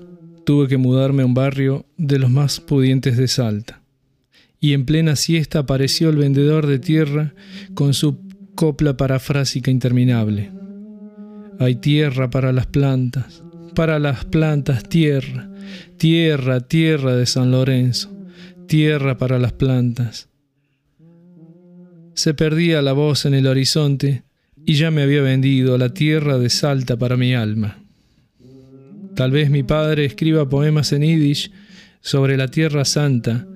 tuve 0.48 0.66
que 0.66 0.78
mudarme 0.78 1.24
a 1.24 1.26
un 1.26 1.34
barrio 1.34 1.84
de 1.98 2.18
los 2.18 2.30
más 2.30 2.58
pudientes 2.58 3.18
de 3.18 3.28
Salta. 3.28 3.82
Y 4.58 4.72
en 4.72 4.86
plena 4.86 5.14
siesta 5.14 5.58
apareció 5.58 6.08
el 6.08 6.16
vendedor 6.16 6.66
de 6.66 6.78
tierra 6.78 7.34
con 7.74 7.92
su 7.92 8.16
copla 8.54 8.96
parafrásica 8.96 9.70
interminable. 9.70 10.50
Hay 11.58 11.74
tierra 11.74 12.30
para 12.30 12.54
las 12.54 12.64
plantas, 12.64 13.42
para 13.74 13.98
las 13.98 14.24
plantas 14.24 14.84
tierra, 14.84 15.50
tierra, 15.98 16.60
tierra 16.60 17.14
de 17.14 17.26
San 17.26 17.50
Lorenzo, 17.50 18.10
tierra 18.66 19.18
para 19.18 19.38
las 19.38 19.52
plantas. 19.52 20.30
Se 22.14 22.32
perdía 22.32 22.80
la 22.80 22.94
voz 22.94 23.26
en 23.26 23.34
el 23.34 23.48
horizonte 23.48 24.22
y 24.64 24.76
ya 24.76 24.90
me 24.90 25.02
había 25.02 25.20
vendido 25.20 25.76
la 25.76 25.92
tierra 25.92 26.38
de 26.38 26.48
Salta 26.48 26.96
para 26.96 27.18
mi 27.18 27.34
alma. 27.34 27.82
Tal 29.18 29.32
vez 29.32 29.50
mi 29.50 29.64
padre 29.64 30.04
escriba 30.04 30.48
poemas 30.48 30.92
en 30.92 31.02
Yiddish 31.02 31.50
sobre 32.00 32.36
la 32.36 32.46
Tierra 32.46 32.84
Santa 32.84 33.48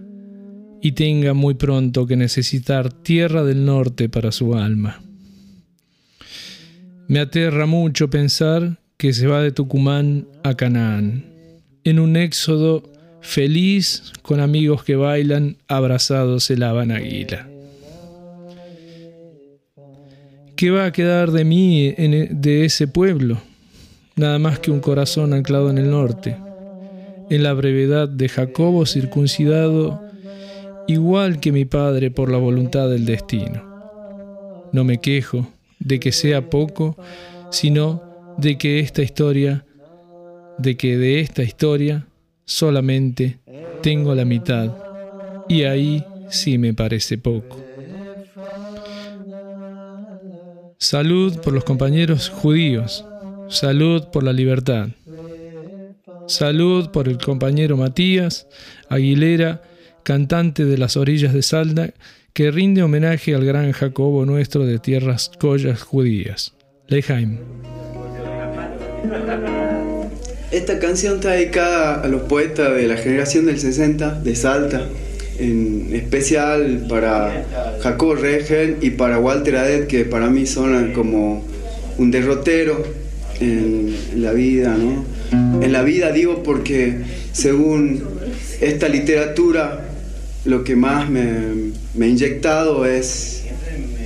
y 0.83 0.91
tenga 0.91 1.35
muy 1.35 1.55
pronto 1.55 2.05
que 2.05 2.17
necesitar 2.17 2.93
tierra 2.93 3.45
del 3.45 3.65
norte 3.65 4.09
para 4.09 4.33
su 4.33 4.57
alma. 4.57 5.01
Me 7.07 7.21
aterra 7.21 7.67
mucho 7.67 8.11
pensar 8.11 8.81
que 8.97 9.13
se 9.13 9.29
va 9.29 9.41
de 9.41 9.53
Tucumán 9.53 10.27
a 10.43 10.57
Canaán, 10.57 11.27
en 11.85 12.01
un 12.01 12.17
éxodo 12.17 12.83
feliz 13.21 14.13
con 14.23 14.41
amigos 14.41 14.83
que 14.83 14.97
bailan 14.97 15.59
abrazados 15.69 16.51
en 16.51 16.59
la 16.59 16.71
Águila. 16.71 17.49
¿Qué 20.57 20.73
va 20.73 20.87
a 20.87 20.93
quedar 20.93 21.31
de 21.31 21.45
mí, 21.45 21.87
e, 21.87 22.31
de 22.33 22.65
ese 22.65 22.89
pueblo? 22.89 23.52
Nada 24.17 24.39
más 24.39 24.59
que 24.59 24.71
un 24.71 24.81
corazón 24.81 25.33
anclado 25.33 25.71
en 25.71 25.79
el 25.79 25.91
norte, 25.91 26.37
en 27.31 27.43
la 27.43 27.55
brevedad 27.55 28.09
de 28.09 28.29
Jacobo 28.29 28.85
circuncidado 28.85 30.03
igual 30.87 31.41
que 31.41 31.53
mi 31.53 31.65
padre 31.65 32.11
por 32.11 32.31
la 32.31 32.39
voluntad 32.39 32.89
del 32.89 33.07
destino. 33.07 33.63
No 34.73 34.85
me 34.85 34.99
quejo 34.99 35.47
de 35.79 35.99
que 35.99 36.13
sea 36.13 36.51
poco, 36.51 36.97
sino 37.51 38.03
de 38.37 38.59
que 38.59 38.81
esta 38.81 39.03
historia, 39.03 39.65
de 40.59 40.77
que 40.77 40.97
de 40.97 41.21
esta 41.21 41.43
historia 41.43 42.07
solamente 42.45 43.39
tengo 43.83 44.15
la 44.15 44.25
mitad, 44.25 44.71
y 45.49 45.65
ahí 45.65 46.05
sí 46.29 46.59
me 46.59 46.75
parece 46.75 47.19
poco. 47.19 47.59
Salud 50.79 51.39
por 51.41 51.53
los 51.53 51.65
compañeros 51.65 52.29
judíos, 52.29 53.05
salud 53.53 54.05
por 54.11 54.23
la 54.23 54.33
libertad, 54.33 54.89
salud 56.27 56.91
por 56.91 57.09
el 57.09 57.19
compañero 57.19 57.77
Matías 57.77 58.47
Aguilera, 58.89 59.63
cantante 60.03 60.65
de 60.65 60.79
las 60.79 60.97
orillas 60.97 61.35
de 61.35 61.43
Salda, 61.43 61.93
que 62.33 62.51
rinde 62.51 62.83
homenaje 62.83 63.35
al 63.35 63.45
gran 63.45 63.71
Jacobo 63.73 64.25
nuestro 64.25 64.65
de 64.65 64.79
tierras 64.79 65.31
collas 65.39 65.83
judías. 65.83 66.55
Leiheim. 66.89 67.39
Esta 70.51 70.79
canción 70.79 71.17
está 71.17 71.33
dedicada 71.33 72.01
a 72.01 72.09
los 72.09 72.23
poetas 72.23 72.75
de 72.75 72.87
la 72.87 72.97
generación 72.97 73.47
del 73.47 73.59
60 73.59 74.21
de 74.21 74.35
Salta, 74.35 74.87
en 75.39 75.95
especial 75.95 76.87
para 76.89 77.45
Jacobo 77.83 78.15
Regel 78.15 78.79
y 78.81 78.91
para 78.91 79.19
Walter 79.19 79.57
Adet, 79.57 79.87
que 79.89 80.05
para 80.05 80.29
mí 80.29 80.47
son 80.47 80.93
como 80.93 81.45
un 81.99 82.11
derrotero 82.11 83.02
en 83.43 84.23
la 84.23 84.33
vida, 84.33 84.77
¿no? 84.77 85.05
En 85.63 85.73
la 85.73 85.83
vida 85.83 86.13
digo 86.13 86.43
porque 86.43 86.99
según 87.33 88.03
esta 88.61 88.89
literatura 88.89 89.89
lo 90.45 90.65
que 90.65 90.77
más 90.77 91.09
me, 91.09 91.73
ha 92.01 92.07
inyectado 92.07 92.87
es 92.87 93.45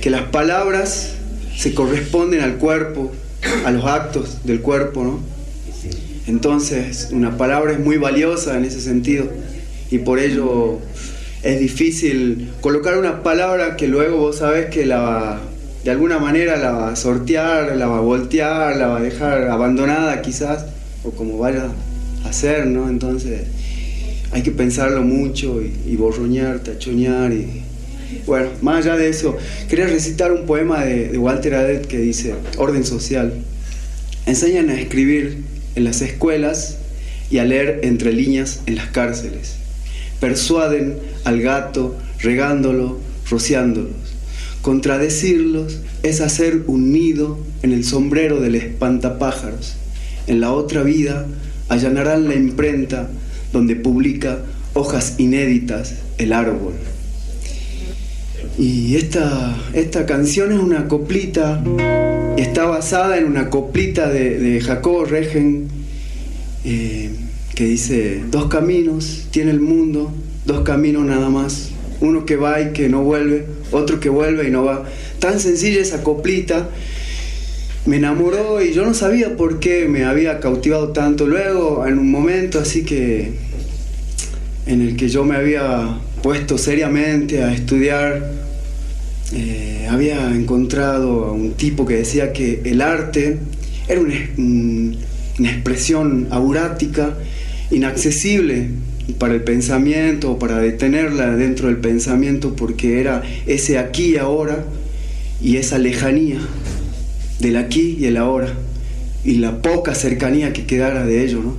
que 0.01 0.09
las 0.09 0.23
palabras 0.23 1.13
se 1.55 1.73
corresponden 1.73 2.41
al 2.41 2.57
cuerpo, 2.57 3.11
a 3.65 3.71
los 3.71 3.85
actos 3.85 4.45
del 4.45 4.61
cuerpo, 4.61 5.03
¿no? 5.03 5.19
Entonces, 6.27 7.09
una 7.11 7.37
palabra 7.37 7.71
es 7.71 7.79
muy 7.79 7.97
valiosa 7.97 8.57
en 8.57 8.65
ese 8.65 8.81
sentido 8.81 9.27
y 9.89 9.99
por 9.99 10.19
ello 10.19 10.79
es 11.43 11.59
difícil 11.59 12.49
colocar 12.61 12.97
una 12.97 13.23
palabra 13.23 13.77
que 13.77 13.87
luego 13.87 14.17
vos 14.17 14.37
sabés 14.37 14.67
que 14.67 14.85
la 14.85 15.39
de 15.87 15.93
alguna 15.93 16.19
manera 16.19 16.57
la 16.57 16.71
va 16.71 16.89
a 16.91 16.95
sortear, 16.97 17.77
la 17.77 17.87
va 17.87 17.99
a 17.99 18.01
voltear, 18.01 18.75
la 18.75 18.87
va 18.87 18.97
a 18.97 19.01
dejar 19.01 19.43
abandonada 19.47 20.21
quizás, 20.21 20.65
o 21.05 21.11
como 21.11 21.37
vaya 21.37 21.69
a 22.25 22.27
hacer, 22.27 22.65
¿no? 22.65 22.89
Entonces, 22.89 23.43
hay 24.33 24.41
que 24.41 24.51
pensarlo 24.51 25.01
mucho 25.01 25.61
y, 25.61 25.95
borroñar, 25.95 26.59
tachoñar 26.59 27.31
y... 27.31 27.63
Bueno, 28.25 28.49
más 28.61 28.85
allá 28.85 28.97
de 28.97 29.07
eso, 29.07 29.37
quería 29.69 29.87
recitar 29.87 30.33
un 30.33 30.45
poema 30.45 30.83
de, 30.83 31.17
Walter 31.17 31.55
Adet 31.55 31.87
que 31.87 31.99
dice, 31.99 32.35
Orden 32.57 32.83
social. 32.83 33.31
Enseñan 34.25 34.69
a 34.69 34.77
escribir 34.77 35.37
en 35.75 35.85
las 35.85 36.01
escuelas 36.01 36.79
y 37.31 37.37
a 37.37 37.45
leer 37.45 37.79
entre 37.83 38.11
líneas 38.11 38.59
en 38.65 38.75
las 38.75 38.87
cárceles. 38.87 39.55
Persuaden 40.19 40.97
al 41.23 41.41
gato 41.41 41.95
regándolo, 42.19 42.99
rociándolos. 43.29 44.06
Contradecirlos 44.67 45.79
es 46.03 46.19
hacer 46.19 46.63
un 46.67 46.91
nido 46.91 47.39
en 47.63 47.71
el 47.71 47.85
sombrero 47.85 48.41
del 48.41 48.55
espantapájaros. 48.55 49.77
En 50.27 50.41
la 50.41 50.51
otra 50.51 50.83
vida 50.83 51.25
allanarán 51.69 52.27
la 52.27 52.35
imprenta 52.35 53.07
donde 53.53 53.77
publica 53.77 54.39
hojas 54.73 55.15
inéditas 55.19 55.95
el 56.17 56.33
árbol. 56.33 56.73
Y 58.59 58.97
esta, 58.97 59.55
esta 59.71 60.05
canción 60.05 60.51
es 60.51 60.59
una 60.59 60.89
coplita, 60.89 61.63
está 62.35 62.65
basada 62.65 63.17
en 63.17 63.23
una 63.23 63.49
coplita 63.49 64.09
de, 64.09 64.37
de 64.37 64.59
Jacobo 64.59 65.05
Regen, 65.05 65.69
eh, 66.65 67.11
que 67.55 67.63
dice, 67.63 68.21
dos 68.29 68.47
caminos 68.47 69.27
tiene 69.31 69.51
el 69.51 69.61
mundo, 69.61 70.11
dos 70.45 70.59
caminos 70.63 71.05
nada 71.05 71.29
más, 71.29 71.69
uno 72.01 72.25
que 72.25 72.35
va 72.35 72.61
y 72.61 72.73
que 72.73 72.89
no 72.89 73.03
vuelve, 73.03 73.45
otro 73.71 73.99
que 73.99 74.09
vuelve 74.09 74.47
y 74.47 74.51
no 74.51 74.63
va. 74.63 74.85
Tan 75.19 75.39
sencilla 75.39 75.81
esa 75.81 76.03
coplita, 76.03 76.69
me 77.85 77.97
enamoró 77.97 78.61
y 78.61 78.73
yo 78.73 78.85
no 78.85 78.93
sabía 78.93 79.35
por 79.37 79.59
qué 79.59 79.87
me 79.87 80.05
había 80.05 80.39
cautivado 80.39 80.89
tanto. 80.89 81.25
Luego, 81.25 81.85
en 81.87 81.97
un 81.97 82.11
momento 82.11 82.59
así 82.59 82.83
que 82.83 83.31
en 84.65 84.81
el 84.81 84.97
que 84.97 85.07
yo 85.07 85.23
me 85.23 85.35
había 85.35 85.99
puesto 86.21 86.57
seriamente 86.57 87.43
a 87.43 87.53
estudiar, 87.53 88.31
eh, 89.33 89.87
había 89.89 90.33
encontrado 90.35 91.25
a 91.25 91.31
un 91.31 91.53
tipo 91.53 91.85
que 91.85 91.95
decía 91.95 92.33
que 92.33 92.61
el 92.65 92.81
arte 92.81 93.37
era 93.87 94.01
una, 94.01 94.15
una 95.39 95.51
expresión 95.51 96.27
aurática, 96.31 97.13
inaccesible 97.71 98.69
para 99.13 99.33
el 99.33 99.43
pensamiento 99.43 100.31
o 100.31 100.39
para 100.39 100.59
detenerla 100.59 101.35
dentro 101.35 101.67
del 101.67 101.77
pensamiento 101.77 102.55
porque 102.55 102.99
era 102.99 103.23
ese 103.45 103.77
aquí 103.77 104.13
y 104.13 104.17
ahora 104.17 104.65
y 105.41 105.57
esa 105.57 105.77
lejanía 105.77 106.39
del 107.39 107.57
aquí 107.57 107.97
y 107.99 108.05
el 108.05 108.17
ahora 108.17 108.53
y 109.23 109.35
la 109.35 109.61
poca 109.61 109.93
cercanía 109.95 110.53
que 110.53 110.65
quedara 110.65 111.05
de 111.05 111.23
ello, 111.23 111.41
¿no? 111.43 111.55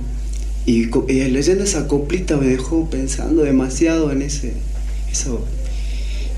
Y, 0.65 0.85
leyendo 1.29 1.63
esa 1.63 1.87
coplita 1.87 2.37
me 2.37 2.47
dejó 2.47 2.89
pensando 2.89 3.43
demasiado 3.43 4.11
en 4.11 4.21
ese, 4.21 4.53
eso, 5.11 5.45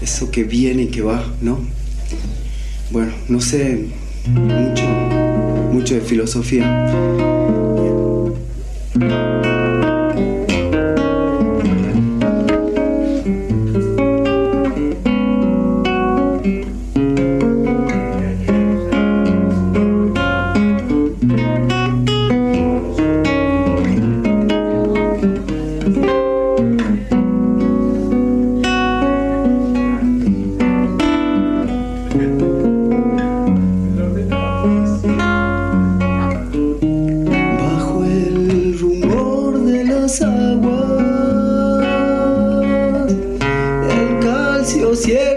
eso 0.01 0.31
que 0.31 0.43
viene 0.43 0.83
y 0.83 0.87
que 0.87 1.01
va, 1.01 1.25
¿no? 1.41 1.59
Bueno, 2.91 3.11
no 3.27 3.41
sé 3.41 3.87
mucho, 4.27 4.85
mucho 5.71 5.95
de 5.95 6.01
filosofía. 6.01 6.87
cielo. 45.01 45.30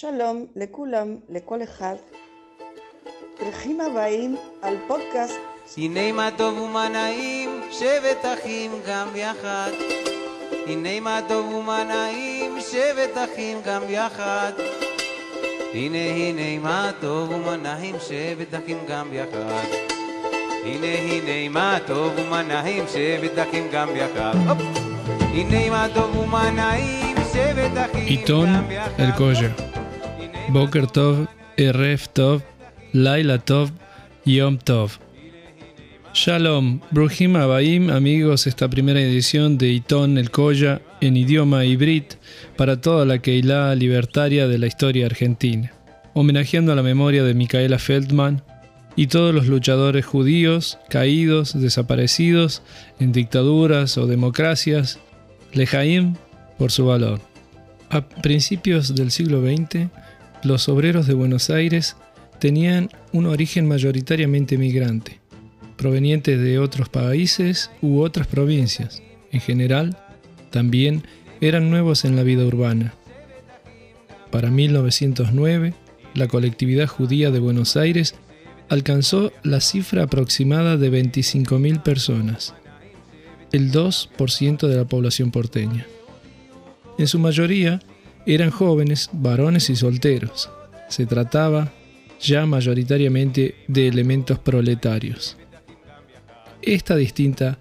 שלום 0.00 0.46
לכולם, 0.56 1.16
לכל 1.28 1.62
אחד. 1.62 1.94
ברוכים 3.40 3.80
הבאים 3.80 4.36
על 4.62 4.76
פודקאסט 4.86 5.38
הנה 5.76 6.12
מה 6.12 6.28
טוב 6.36 6.58
ומה 6.58 6.88
נעים, 6.88 7.60
שבת 7.70 8.24
אחים 8.24 8.70
גם 8.88 9.08
יחד. 9.14 9.70
הנה 10.66 11.00
מה 11.00 11.20
טוב 11.28 11.54
ומה 11.54 11.84
נעים, 11.84 12.60
שבת 12.60 13.16
אחים 13.16 13.58
גם 13.66 13.82
יחד. 13.88 14.52
הנה 15.74 15.98
הנה 15.98 16.62
מה 16.62 16.90
טוב 17.00 17.30
ומה 17.30 17.56
נעים, 17.56 17.96
שבת 18.08 18.54
אחים 18.54 18.78
גם 18.88 19.08
יחד. 19.12 19.68
הנה 20.64 20.86
הנה 20.86 21.48
מה 21.48 21.78
טוב 21.86 22.12
ומה 22.18 22.42
נעים, 22.42 22.84
שבת 22.88 23.48
אחים 23.48 23.68
גם 23.72 23.88
יחד. 23.96 24.34
הנה 25.34 25.70
מה 25.70 25.86
טוב 25.94 26.18
ומה 26.18 26.50
נעים, 26.50 27.16
שבת 27.32 27.90
אחים 27.90 28.04
גם 28.12 28.70
יחד. 28.70 28.88
el 28.98 29.12
Koya. 29.12 29.67
Boker 30.50 30.86
Tov, 30.86 31.28
Eref 31.58 32.08
Tov, 32.08 32.42
Laila 32.94 33.38
Tov, 33.38 33.70
Yom 34.24 34.58
Tov. 34.58 34.98
Shalom, 36.14 36.80
Bruhim 36.90 37.36
Abaim, 37.36 37.90
amigos, 37.90 38.46
esta 38.46 38.68
primera 38.68 38.98
edición 38.98 39.58
de 39.58 39.68
Itón 39.68 40.16
el 40.16 40.30
Koya 40.30 40.80
en 41.02 41.18
idioma 41.18 41.66
hibrit 41.66 42.14
para 42.56 42.80
toda 42.80 43.04
la 43.04 43.18
Keilah 43.18 43.74
libertaria 43.74 44.48
de 44.48 44.56
la 44.56 44.66
historia 44.66 45.04
argentina, 45.04 45.70
homenajeando 46.14 46.72
a 46.72 46.76
la 46.76 46.82
memoria 46.82 47.24
de 47.24 47.34
Micaela 47.34 47.78
Feldman 47.78 48.42
y 48.96 49.08
todos 49.08 49.34
los 49.34 49.48
luchadores 49.48 50.06
judíos 50.06 50.78
caídos, 50.88 51.60
desaparecidos 51.60 52.62
en 52.98 53.12
dictaduras 53.12 53.98
o 53.98 54.06
democracias, 54.06 54.98
Lejaim 55.52 56.14
por 56.56 56.72
su 56.72 56.86
valor. 56.86 57.20
A 57.90 58.00
principios 58.00 58.94
del 58.94 59.10
siglo 59.10 59.42
XX, 59.42 59.88
los 60.42 60.68
obreros 60.68 61.06
de 61.06 61.14
Buenos 61.14 61.50
Aires 61.50 61.96
tenían 62.38 62.90
un 63.12 63.26
origen 63.26 63.66
mayoritariamente 63.66 64.58
migrante, 64.58 65.20
provenientes 65.76 66.40
de 66.40 66.58
otros 66.58 66.88
países 66.88 67.70
u 67.82 68.00
otras 68.00 68.26
provincias. 68.26 69.02
En 69.32 69.40
general, 69.40 69.96
también 70.50 71.02
eran 71.40 71.70
nuevos 71.70 72.04
en 72.04 72.16
la 72.16 72.22
vida 72.22 72.44
urbana. 72.44 72.94
Para 74.30 74.50
1909, 74.50 75.74
la 76.14 76.28
colectividad 76.28 76.86
judía 76.86 77.30
de 77.30 77.38
Buenos 77.38 77.76
Aires 77.76 78.14
alcanzó 78.68 79.32
la 79.42 79.60
cifra 79.60 80.04
aproximada 80.04 80.76
de 80.76 80.90
25.000 80.90 81.82
personas, 81.82 82.54
el 83.52 83.72
2% 83.72 84.66
de 84.66 84.76
la 84.76 84.84
población 84.84 85.30
porteña. 85.30 85.86
En 86.98 87.06
su 87.06 87.18
mayoría 87.18 87.80
eran 88.34 88.50
jóvenes, 88.50 89.08
varones 89.12 89.70
y 89.70 89.76
solteros. 89.76 90.50
Se 90.88 91.06
trataba 91.06 91.72
ya 92.20 92.44
mayoritariamente 92.44 93.54
de 93.68 93.88
elementos 93.88 94.38
proletarios. 94.38 95.38
Esta 96.60 96.94
distinta 96.96 97.58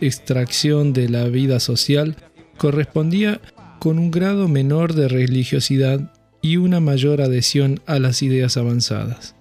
extracción 0.00 0.92
de 0.92 1.08
la 1.08 1.24
vida 1.24 1.58
social 1.58 2.16
correspondía 2.58 3.40
con 3.78 3.98
un 3.98 4.10
grado 4.10 4.46
menor 4.46 4.92
de 4.92 5.08
religiosidad 5.08 6.12
y 6.42 6.58
una 6.58 6.80
mayor 6.80 7.22
adhesión 7.22 7.80
a 7.86 7.98
las 7.98 8.22
ideas 8.22 8.58
avanzadas. 8.58 9.34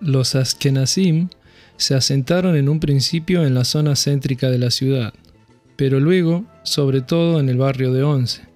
Los 0.00 0.34
Askenazim 0.34 1.28
se 1.76 1.94
asentaron 1.94 2.56
en 2.56 2.68
un 2.68 2.80
principio 2.80 3.46
en 3.46 3.54
la 3.54 3.64
zona 3.64 3.94
céntrica 3.94 4.50
de 4.50 4.58
la 4.58 4.70
ciudad, 4.70 5.14
pero 5.76 6.00
luego, 6.00 6.44
sobre 6.64 7.00
todo 7.00 7.38
en 7.38 7.48
el 7.48 7.58
barrio 7.58 7.92
de 7.92 8.02
Once, 8.02 8.49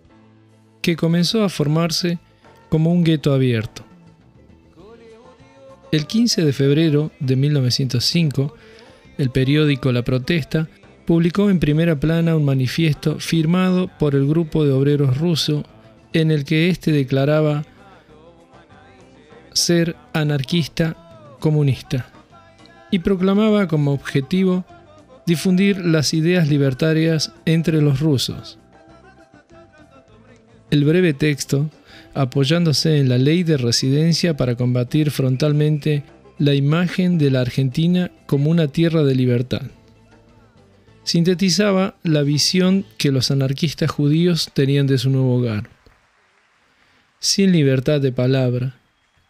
que 0.85 0.97
comenzó 0.97 1.43
a 1.45 1.49
formarse 1.49 2.19
como 2.69 2.93
un 2.93 3.05
gueto 3.05 3.33
abierto. 3.33 3.87
El 5.91 6.07
15 6.07 6.45
de 6.45 6.53
febrero 6.53 7.11
de 7.21 7.37
1905, 7.37 8.55
el 9.17 9.31
periódico 9.31 9.93
La 9.93 10.03
Protesta 10.03 10.69
publicó 11.07 11.49
en 11.49 11.59
primera 11.59 11.99
plana 11.99 12.37
un 12.37 12.45
manifiesto 12.45 13.19
firmado 13.19 13.89
por 13.99 14.15
el 14.15 14.27
grupo 14.27 14.67
de 14.67 14.73
obreros 14.73 15.17
ruso 15.17 15.65
en 16.13 16.31
el 16.31 16.45
que 16.45 16.69
éste 16.69 16.93
declaraba 16.93 17.65
ser 19.55 19.97
anarquista 20.13 21.39
comunista 21.41 22.11
y 22.91 22.99
proclamaba 22.99 23.69
como 23.69 23.95
objetivo 23.95 24.67
difundir 25.25 25.83
las 25.83 26.13
ideas 26.13 26.47
libertarias 26.47 27.33
entre 27.47 27.81
los 27.81 28.01
rusos. 28.01 28.59
El 30.75 30.85
breve 30.85 31.15
texto, 31.15 31.71
apoyándose 32.15 32.99
en 32.99 33.09
la 33.09 33.17
ley 33.17 33.45
de 33.45 33.57
residencia 33.57 34.37
para 34.37 34.57
combatir 34.57 35.13
frontalmente 35.13 36.03
la 36.37 36.53
imagen 36.55 37.17
de 37.17 37.31
la 37.31 37.43
Argentina 37.43 38.11
como 38.27 38.51
una 38.51 38.67
tierra 38.67 39.05
de 39.05 39.15
libertad. 39.15 39.63
sintetizaba 41.05 41.95
la 42.03 42.23
visión 42.23 42.85
que 42.99 43.13
los 43.13 43.31
anarquistas 43.31 43.89
judíos 43.89 44.51
tenían 44.53 44.89
de 44.89 44.99
su 44.99 45.11
nuevo 45.11 45.37
hogar. 45.37 45.71
Sin 47.21 47.53
libertad 47.53 48.01
de 48.01 48.11
palabra, 48.11 48.75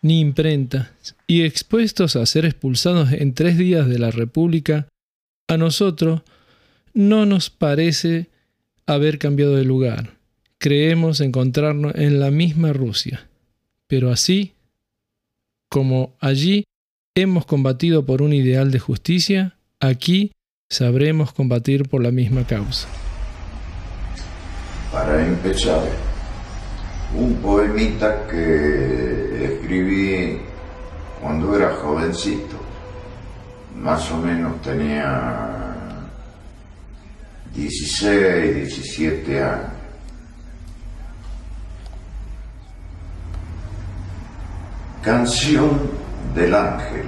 ni 0.00 0.20
imprenta, 0.20 0.92
y 1.26 1.42
expuestos 1.42 2.16
a 2.16 2.24
ser 2.24 2.46
expulsados 2.46 3.12
en 3.12 3.34
tres 3.34 3.58
días 3.58 3.86
de 3.86 3.98
la 3.98 4.10
República, 4.10 4.88
a 5.48 5.58
nosotros 5.58 6.22
no 6.94 7.26
nos 7.26 7.50
parece 7.50 8.30
haber 8.86 9.18
cambiado 9.18 9.56
de 9.56 9.64
lugar. 9.64 10.13
Creemos 10.64 11.20
encontrarnos 11.20 11.94
en 11.94 12.20
la 12.20 12.30
misma 12.30 12.72
Rusia. 12.72 13.28
Pero 13.86 14.10
así, 14.10 14.54
como 15.68 16.14
allí 16.20 16.64
hemos 17.14 17.44
combatido 17.44 18.06
por 18.06 18.22
un 18.22 18.32
ideal 18.32 18.70
de 18.70 18.78
justicia, 18.78 19.58
aquí 19.78 20.32
sabremos 20.70 21.34
combatir 21.34 21.86
por 21.86 22.02
la 22.02 22.10
misma 22.12 22.46
causa. 22.46 22.88
Para 24.90 25.26
empezar, 25.26 25.82
un 27.14 27.34
poemita 27.42 28.26
que 28.26 29.44
escribí 29.44 30.38
cuando 31.20 31.56
era 31.56 31.74
jovencito, 31.74 32.56
más 33.82 34.10
o 34.10 34.16
menos 34.16 34.62
tenía 34.62 36.08
16, 37.54 38.54
17 38.54 39.42
años. 39.42 39.73
Canción 45.04 45.82
del 46.34 46.54
ángel. 46.54 47.04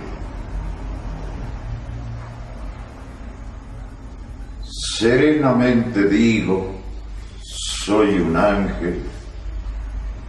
Serenamente 4.99 6.07
digo, 6.07 6.75
soy 7.43 8.19
un 8.21 8.37
ángel 8.37 9.03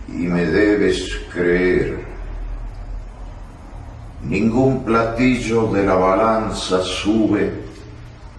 y 0.07 0.27
me 0.27 0.45
debes 0.45 1.11
creer. 1.33 2.05
Ningún 4.23 4.85
platillo 4.85 5.67
de 5.67 5.83
la 5.83 5.95
balanza 5.95 6.81
sube 6.81 7.51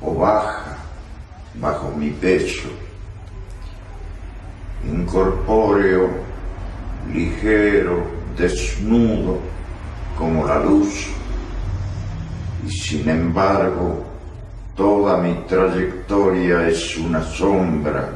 o 0.01 0.15
baja 0.15 0.79
bajo 1.61 1.91
mi 1.91 2.09
pecho. 2.13 2.71
Incorpóreo, 4.91 6.09
ligero, 7.13 8.18
desnudo 8.39 9.39
como 10.17 10.47
la 10.47 10.61
luz. 10.61 11.09
Y 12.67 12.71
sin 12.71 13.09
embargo, 13.09 14.05
toda 14.77 15.19
mi 15.19 15.35
trayectoria 15.49 16.69
es 16.69 16.97
una 16.97 17.23
sombra. 17.23 18.11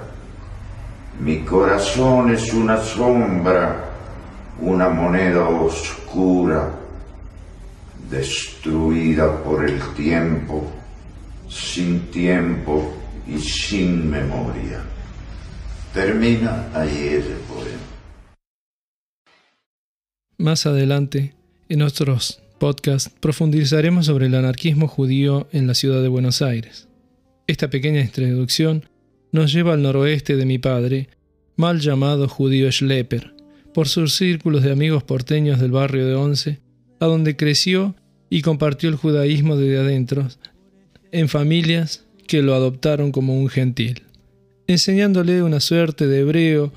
Mi 1.20 1.40
corazón 1.40 2.32
es 2.32 2.52
una 2.52 2.78
sombra, 2.78 3.84
una 4.60 4.88
moneda 4.88 5.48
oscura, 5.48 6.70
destruida 8.10 9.42
por 9.42 9.64
el 9.64 9.80
tiempo, 9.94 10.70
sin 11.48 12.10
tiempo 12.10 12.92
y 13.26 13.38
sin 13.38 14.10
memoria. 14.10 14.80
Termina 15.92 16.68
ahí 16.74 17.18
ese 17.18 17.36
poema. 17.48 17.91
Más 20.42 20.66
adelante, 20.66 21.34
en 21.68 21.82
otros 21.82 22.42
podcasts, 22.58 23.12
profundizaremos 23.20 24.06
sobre 24.06 24.26
el 24.26 24.34
anarquismo 24.34 24.88
judío 24.88 25.46
en 25.52 25.68
la 25.68 25.74
ciudad 25.74 26.02
de 26.02 26.08
Buenos 26.08 26.42
Aires. 26.42 26.88
Esta 27.46 27.70
pequeña 27.70 28.00
introducción 28.00 28.82
nos 29.30 29.52
lleva 29.52 29.74
al 29.74 29.82
noroeste 29.82 30.34
de 30.34 30.44
mi 30.44 30.58
padre, 30.58 31.10
mal 31.54 31.78
llamado 31.78 32.26
judío 32.26 32.72
Schlepper, 32.72 33.36
por 33.72 33.86
sus 33.86 34.16
círculos 34.16 34.64
de 34.64 34.72
amigos 34.72 35.04
porteños 35.04 35.60
del 35.60 35.70
barrio 35.70 36.08
de 36.08 36.16
Once, 36.16 36.58
a 36.98 37.06
donde 37.06 37.36
creció 37.36 37.94
y 38.28 38.42
compartió 38.42 38.88
el 38.88 38.96
judaísmo 38.96 39.56
desde 39.56 39.78
adentro, 39.78 40.26
en 41.12 41.28
familias 41.28 42.04
que 42.26 42.42
lo 42.42 42.56
adoptaron 42.56 43.12
como 43.12 43.38
un 43.38 43.48
gentil, 43.48 44.02
enseñándole 44.66 45.44
una 45.44 45.60
suerte 45.60 46.08
de 46.08 46.18
hebreo 46.18 46.72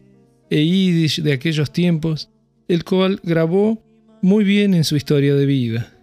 e 0.51 0.63
yiddish 0.63 1.23
de 1.23 1.33
aquellos 1.33 1.73
tiempos, 1.73 2.29
el 2.67 2.83
cual 2.83 3.19
grabó 3.23 3.81
muy 4.21 4.43
bien 4.43 4.73
en 4.73 4.83
su 4.83 4.95
historia 4.95 5.35
de 5.35 5.45
vida. 5.45 5.93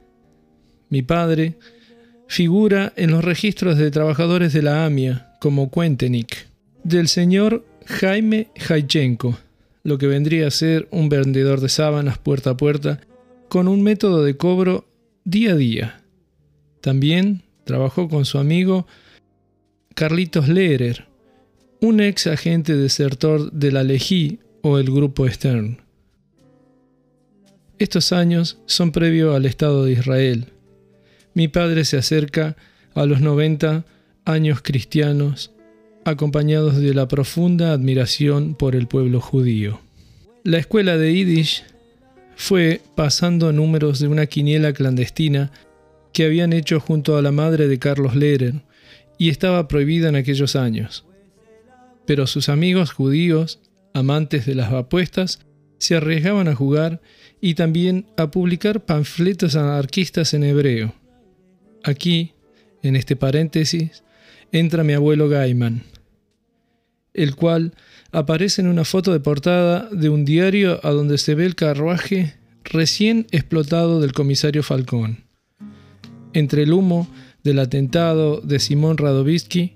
Mi 0.88 1.03
padre 1.03 1.55
figura 2.29 2.92
en 2.96 3.11
los 3.11 3.25
registros 3.25 3.77
de 3.79 3.90
trabajadores 3.90 4.53
de 4.53 4.62
la 4.62 4.85
AMIA 4.85 5.37
como 5.40 5.70
Cuentenik, 5.70 6.46
del 6.85 7.09
señor 7.09 7.64
Jaime 7.85 8.48
Jaichenko, 8.57 9.37
lo 9.83 9.98
que 9.98 10.07
vendría 10.07 10.46
a 10.46 10.51
ser 10.51 10.88
un 10.90 11.09
vendedor 11.09 11.61
de 11.61 11.68
sábanas 11.68 12.18
puerta 12.18 12.51
a 12.51 12.57
puerta, 12.57 13.01
con 13.48 13.68
un 13.68 13.83
método 13.83 14.25
de 14.25 14.37
cobro 14.37 14.87
día 15.25 15.53
a 15.53 15.57
día. 15.57 16.01
También 16.81 17.42
trabajó 17.64 18.09
con 18.09 18.25
su 18.25 18.38
amigo 18.38 18.87
Carlitos 19.94 20.48
Lehrer, 20.48 21.07
un 21.81 22.01
ex 22.01 22.29
agente 22.29 22.77
desertor 22.77 23.53
de 23.53 23.72
la 23.72 23.83
Lejí 23.83 24.38
o 24.62 24.79
el 24.79 24.87
grupo 24.87 25.29
Stern. 25.29 25.82
Estos 27.83 28.12
años 28.12 28.59
son 28.66 28.92
previo 28.92 29.35
al 29.35 29.45
Estado 29.45 29.85
de 29.85 29.90
Israel. 29.90 30.53
Mi 31.35 31.49
padre 31.49 31.85
se 31.85 31.97
acerca 31.97 32.57
a 32.95 33.07
los 33.07 33.21
90 33.21 33.85
años 34.25 34.62
cristianos, 34.62 35.51
acompañados 36.05 36.77
de 36.77 36.95
la 36.95 37.09
profunda 37.09 37.73
admiración 37.73 38.55
por 38.55 38.77
el 38.77 38.87
pueblo 38.87 39.21
judío. 39.21 39.81
La 40.45 40.59
escuela 40.59 40.97
de 40.97 41.12
Yiddish 41.12 41.64
fue 42.37 42.81
pasando 42.95 43.53
números 43.53 43.99
de 43.99 44.07
una 44.07 44.27
quiniela 44.27 44.73
clandestina 44.73 45.51
que 46.12 46.25
habían 46.25 46.53
hecho 46.53 46.79
junto 46.79 47.16
a 47.16 47.23
la 47.23 47.33
madre 47.33 47.66
de 47.66 47.81
Carlos 47.81 48.14
Lehrer, 48.14 48.62
y 49.18 49.29
estaba 49.29 49.66
prohibida 49.66 50.09
en 50.09 50.14
aquellos 50.14 50.55
años. 50.55 51.05
Pero 52.07 52.29
sus 52.29 52.49
amigos 52.49 52.92
judíos, 52.92 53.59
amantes 53.92 54.47
de 54.47 54.55
las 54.55 54.73
apuestas, 54.73 55.40
se 55.79 55.97
arriesgaban 55.97 56.47
a 56.47 56.55
jugar 56.55 57.01
y 57.44 57.55
también 57.55 58.07
a 58.16 58.31
publicar 58.31 58.85
panfletos 58.87 59.57
anarquistas 59.57 60.33
en 60.33 60.44
hebreo. 60.44 60.94
Aquí, 61.83 62.35
en 62.85 62.94
este 62.94 63.16
paréntesis, 63.16 64.05
entra 64.52 64.85
mi 64.85 64.92
abuelo 64.92 65.28
Gaiman, 65.28 65.83
el 67.12 67.35
cual 67.35 67.74
aparece 68.12 68.62
en 68.62 68.68
una 68.68 68.85
foto 68.85 69.12
de 69.12 69.18
portada 69.18 69.88
de 69.90 70.09
un 70.09 70.24
diario 70.24 70.78
a 70.85 70.90
donde 70.92 71.18
se 71.18 71.35
ve 71.35 71.44
el 71.44 71.57
carruaje 71.57 72.37
recién 72.62 73.26
explotado 73.33 74.00
del 74.00 74.12
comisario 74.12 74.62
Falcón. 74.62 75.24
Entre 76.35 76.62
el 76.62 76.72
humo 76.72 77.09
del 77.42 77.59
atentado 77.59 78.40
de 78.40 78.61
Simón 78.61 78.98
Radovisky, 78.98 79.74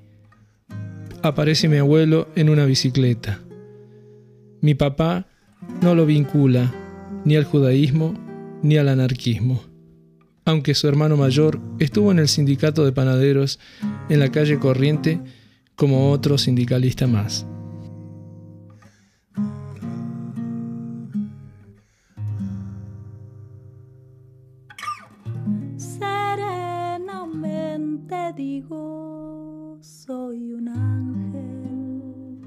aparece 1.21 1.69
mi 1.69 1.79
abuelo 1.79 2.29
en 2.37 2.49
una 2.49 2.65
bicicleta. 2.65 3.41
Mi 4.61 4.77
papá 4.77 5.27
no 5.83 5.97
lo 5.97 6.07
vincula 6.07 6.86
ni 7.25 7.37
al 7.37 7.45
judaísmo 7.45 8.15
ni 8.63 8.77
al 8.77 8.89
anarquismo, 8.89 9.63
aunque 10.45 10.75
su 10.75 10.89
hermano 10.89 11.17
mayor 11.17 11.61
estuvo 11.79 12.11
en 12.11 12.19
el 12.19 12.29
sindicato 12.29 12.85
de 12.85 12.93
panaderos 12.93 13.59
en 14.09 14.21
la 14.21 14.31
calle 14.31 14.59
Corriente 14.59 15.21
como 15.75 16.11
otro 16.11 16.39
sindicalista 16.39 17.07
más. 17.07 17.47
digo, 28.37 29.79
soy 29.81 30.53
un 30.53 30.69
ángel 30.69 32.41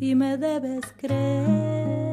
y 0.00 0.14
me 0.14 0.36
debes 0.36 0.84
creer 0.96 2.07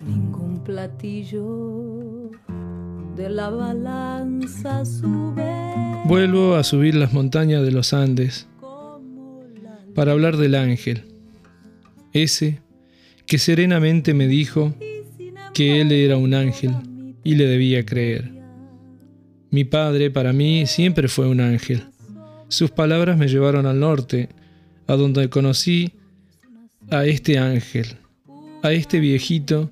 Ningún 0.00 0.62
platillo 0.64 2.30
de 3.16 3.28
la 3.28 3.50
balanza 3.50 4.84
sube. 4.84 6.02
Vuelvo 6.06 6.56
a 6.56 6.64
subir 6.64 6.94
las 6.94 7.12
montañas 7.12 7.62
de 7.62 7.70
los 7.70 7.92
Andes 7.92 8.48
para 9.94 10.12
hablar 10.12 10.36
del 10.36 10.54
ángel, 10.54 11.04
ese 12.12 12.60
que 13.26 13.38
serenamente 13.38 14.14
me 14.14 14.26
dijo 14.26 14.74
que 15.54 15.80
él 15.80 15.92
era 15.92 16.16
un 16.16 16.34
ángel 16.34 16.72
y 17.22 17.34
le 17.34 17.46
debía 17.46 17.84
creer. 17.84 18.32
Mi 19.50 19.64
padre 19.64 20.10
para 20.10 20.32
mí 20.32 20.66
siempre 20.66 21.08
fue 21.08 21.28
un 21.28 21.40
ángel. 21.40 21.84
Sus 22.48 22.70
palabras 22.70 23.18
me 23.18 23.28
llevaron 23.28 23.66
al 23.66 23.78
norte, 23.80 24.30
a 24.86 24.94
donde 24.94 25.28
conocí 25.28 25.92
a 26.92 27.06
este 27.06 27.38
ángel, 27.38 27.86
a 28.62 28.70
este 28.72 29.00
viejito 29.00 29.70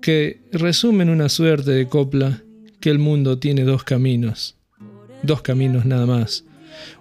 que 0.00 0.40
resumen 0.52 1.10
una 1.10 1.28
suerte 1.28 1.70
de 1.70 1.86
copla 1.86 2.42
que 2.80 2.88
el 2.88 2.98
mundo 2.98 3.38
tiene 3.38 3.64
dos 3.64 3.84
caminos, 3.84 4.56
dos 5.22 5.42
caminos 5.42 5.84
nada 5.84 6.06
más, 6.06 6.46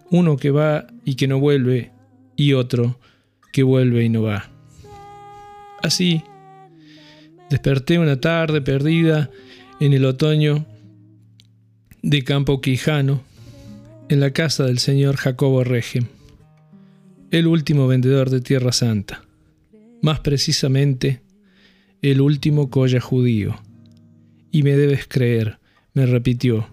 uno 0.10 0.36
que 0.36 0.52
va 0.52 0.88
y 1.06 1.16
que 1.16 1.28
no 1.28 1.40
vuelve 1.40 1.92
y 2.36 2.52
otro 2.52 3.00
que 3.54 3.64
vuelve 3.64 4.04
y 4.04 4.10
no 4.10 4.24
va. 4.24 4.52
Así, 5.82 6.22
desperté 7.50 7.98
una 7.98 8.20
tarde 8.20 8.62
perdida 8.62 9.32
en 9.80 9.94
el 9.94 10.04
otoño 10.04 10.66
de 12.02 12.26
Campo 12.26 12.60
Quijano, 12.60 13.22
en 14.10 14.20
la 14.20 14.32
casa 14.32 14.66
del 14.66 14.80
señor 14.80 15.16
Jacobo 15.16 15.64
Regem, 15.64 16.08
el 17.32 17.48
último 17.48 17.88
vendedor 17.88 18.30
de 18.30 18.42
Tierra 18.42 18.74
Santa, 18.74 19.24
más 20.02 20.20
precisamente 20.20 21.22
el 22.02 22.22
último 22.22 22.70
colla 22.70 23.00
judío. 23.00 23.60
Y 24.52 24.64
me 24.64 24.76
debes 24.76 25.08
creer, 25.08 25.60
me 25.94 26.06
repitió, 26.06 26.68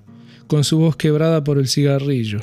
con 0.46 0.64
su 0.64 0.78
voz 0.78 0.96
quebrada 0.96 1.44
por 1.44 1.58
el 1.58 1.68
cigarrillo, 1.68 2.40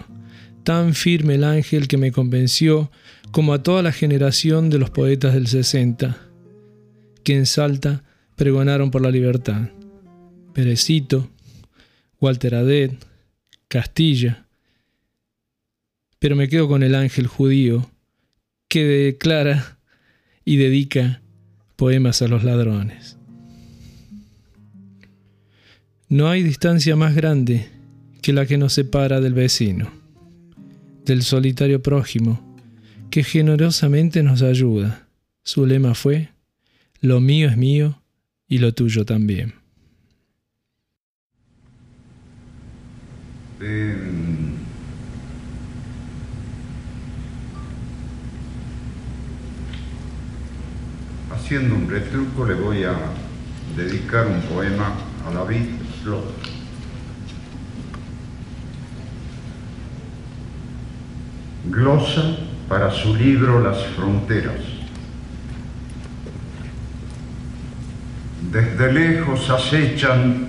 tan 0.63 0.93
firme 0.93 1.36
el 1.36 1.43
ángel 1.43 1.88
que 1.88 1.98
me 1.98 2.12
convenció 2.12 2.91
como 3.32 3.54
a 3.54 3.63
toda 3.63 3.82
la 3.82 3.91
generación 3.91 4.69
de 4.69 4.80
los 4.80 4.91
poetas 4.91 5.34
del 5.34 5.48
60, 5.48 6.17
que 7.24 7.36
en 7.36 7.45
Salta 7.45 8.04
pregonaron 8.36 8.91
por 8.91 9.02
la 9.02 9.12
libertad. 9.12 9.69
Perecito, 10.54 11.30
Walter 12.21 12.56
Adet, 12.56 12.93
Castilla. 13.67 14.48
Pero 16.19 16.36
me 16.36 16.48
quedo 16.48 16.67
con 16.67 16.82
el 16.84 16.95
ángel 16.95 17.28
judío 17.28 17.89
que 18.67 18.86
declara 18.86 19.74
y 20.45 20.58
dedica 20.58 21.21
poemas 21.75 22.21
a 22.21 22.27
los 22.27 22.43
ladrones. 22.43 23.17
No 26.08 26.29
hay 26.29 26.43
distancia 26.43 26.95
más 26.95 27.15
grande 27.15 27.67
que 28.21 28.31
la 28.31 28.45
que 28.45 28.58
nos 28.58 28.73
separa 28.73 29.19
del 29.19 29.34
vecino, 29.34 29.91
del 31.03 31.23
solitario 31.23 31.81
prójimo, 31.81 32.55
que 33.10 33.23
generosamente 33.23 34.23
nos 34.23 34.43
ayuda. 34.43 35.08
Su 35.43 35.65
lema 35.65 35.95
fue, 35.95 36.29
lo 37.01 37.19
mío 37.19 37.49
es 37.49 37.58
mío 37.58 38.01
y 38.47 38.60
lo 38.60 38.73
tuyo 38.73 39.05
también. 39.05 39.55
Haciendo 51.45 51.75
un 51.75 51.88
retruco 51.88 52.43
le 52.43 52.55
voy 52.55 52.86
a 52.86 52.95
dedicar 53.77 54.25
un 54.25 54.41
poema 54.51 54.95
a 55.27 55.31
David 55.31 55.62
Glosa 61.65 62.38
para 62.67 62.89
su 62.91 63.15
libro 63.15 63.62
Las 63.62 63.77
Fronteras. 63.95 64.55
Desde 68.51 68.91
lejos 68.91 69.47
acechan 69.51 70.47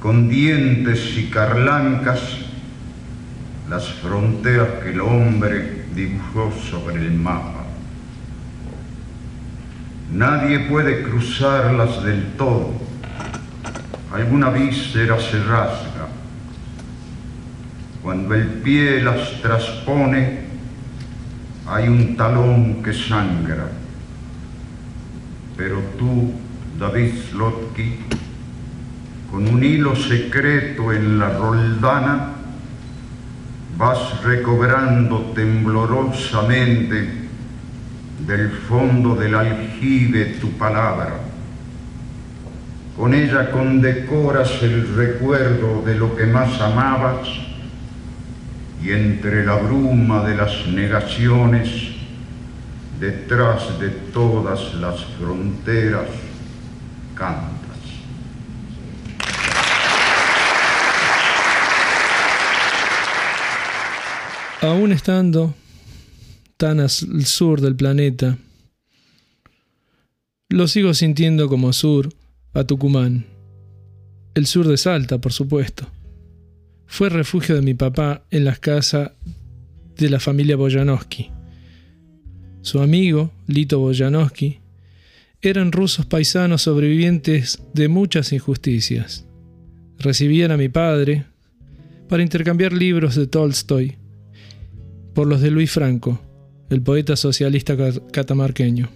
con 0.00 0.28
dientes 0.28 1.16
y 1.16 1.30
carlancas 1.30 2.20
las 3.70 3.88
fronteras 3.88 4.82
que 4.82 4.90
el 4.90 5.00
hombre 5.00 5.86
dibujó 5.94 6.52
sobre 6.70 6.96
el 6.96 7.12
mapa. 7.12 7.55
Nadie 10.12 10.60
puede 10.60 11.02
cruzarlas 11.02 12.02
del 12.04 12.24
todo 12.38 12.86
alguna 14.16 14.50
víscera 14.50 15.18
se 15.20 15.42
rasga. 15.44 16.08
Cuando 18.02 18.34
el 18.34 18.46
pie 18.46 19.02
las 19.02 19.42
traspone, 19.42 20.46
hay 21.66 21.88
un 21.88 22.16
talón 22.16 22.82
que 22.82 22.92
sangra. 22.92 23.68
Pero 25.56 25.80
tú, 25.98 26.32
David 26.78 27.12
Slotky, 27.30 27.96
con 29.30 29.48
un 29.48 29.62
hilo 29.62 29.96
secreto 29.96 30.92
en 30.92 31.18
la 31.18 31.36
roldana, 31.36 32.32
vas 33.76 34.22
recobrando 34.22 35.32
temblorosamente 35.34 37.25
del 38.26 38.50
fondo 38.50 39.14
del 39.14 39.34
aljibe 39.34 40.36
tu 40.40 40.50
palabra 40.52 41.26
con 42.96 43.12
ella 43.12 43.50
condecoras 43.50 44.62
el 44.62 44.96
recuerdo 44.96 45.82
de 45.82 45.96
lo 45.96 46.16
que 46.16 46.24
más 46.24 46.58
amabas 46.62 47.28
y 48.82 48.90
entre 48.90 49.44
la 49.44 49.56
bruma 49.56 50.24
de 50.24 50.34
las 50.34 50.66
negaciones, 50.68 51.68
detrás 52.98 53.78
de 53.78 53.90
todas 53.90 54.74
las 54.76 55.04
fronteras, 55.18 56.06
cantas. 57.14 57.52
Aún 64.62 64.92
estando 64.92 65.54
tan 66.56 66.80
al 66.80 66.90
sur 66.90 67.60
del 67.60 67.76
planeta, 67.76 68.38
lo 70.48 70.68
sigo 70.68 70.94
sintiendo 70.94 71.48
como 71.48 71.72
sur 71.72 72.08
a 72.54 72.64
Tucumán. 72.64 73.26
El 74.34 74.46
sur 74.46 74.68
de 74.68 74.76
Salta, 74.76 75.18
por 75.18 75.32
supuesto. 75.32 75.86
Fue 76.86 77.08
refugio 77.08 77.54
de 77.54 77.62
mi 77.62 77.74
papá 77.74 78.24
en 78.30 78.44
las 78.44 78.60
casas 78.60 79.10
de 79.96 80.08
la 80.08 80.20
familia 80.20 80.56
Boyanowski. 80.56 81.30
Su 82.62 82.80
amigo, 82.80 83.32
Lito 83.46 83.78
Boyanowski, 83.80 84.60
eran 85.42 85.72
rusos 85.72 86.06
paisanos 86.06 86.62
sobrevivientes 86.62 87.62
de 87.74 87.88
muchas 87.88 88.32
injusticias. 88.32 89.26
Recibían 89.98 90.50
a 90.52 90.56
mi 90.56 90.68
padre 90.68 91.24
para 92.08 92.22
intercambiar 92.22 92.72
libros 92.72 93.16
de 93.16 93.26
Tolstoy 93.26 93.96
por 95.14 95.26
los 95.26 95.40
de 95.40 95.50
Luis 95.50 95.70
Franco, 95.70 96.20
el 96.70 96.82
poeta 96.82 97.16
socialista 97.16 97.76
catamarqueño. 98.12 98.88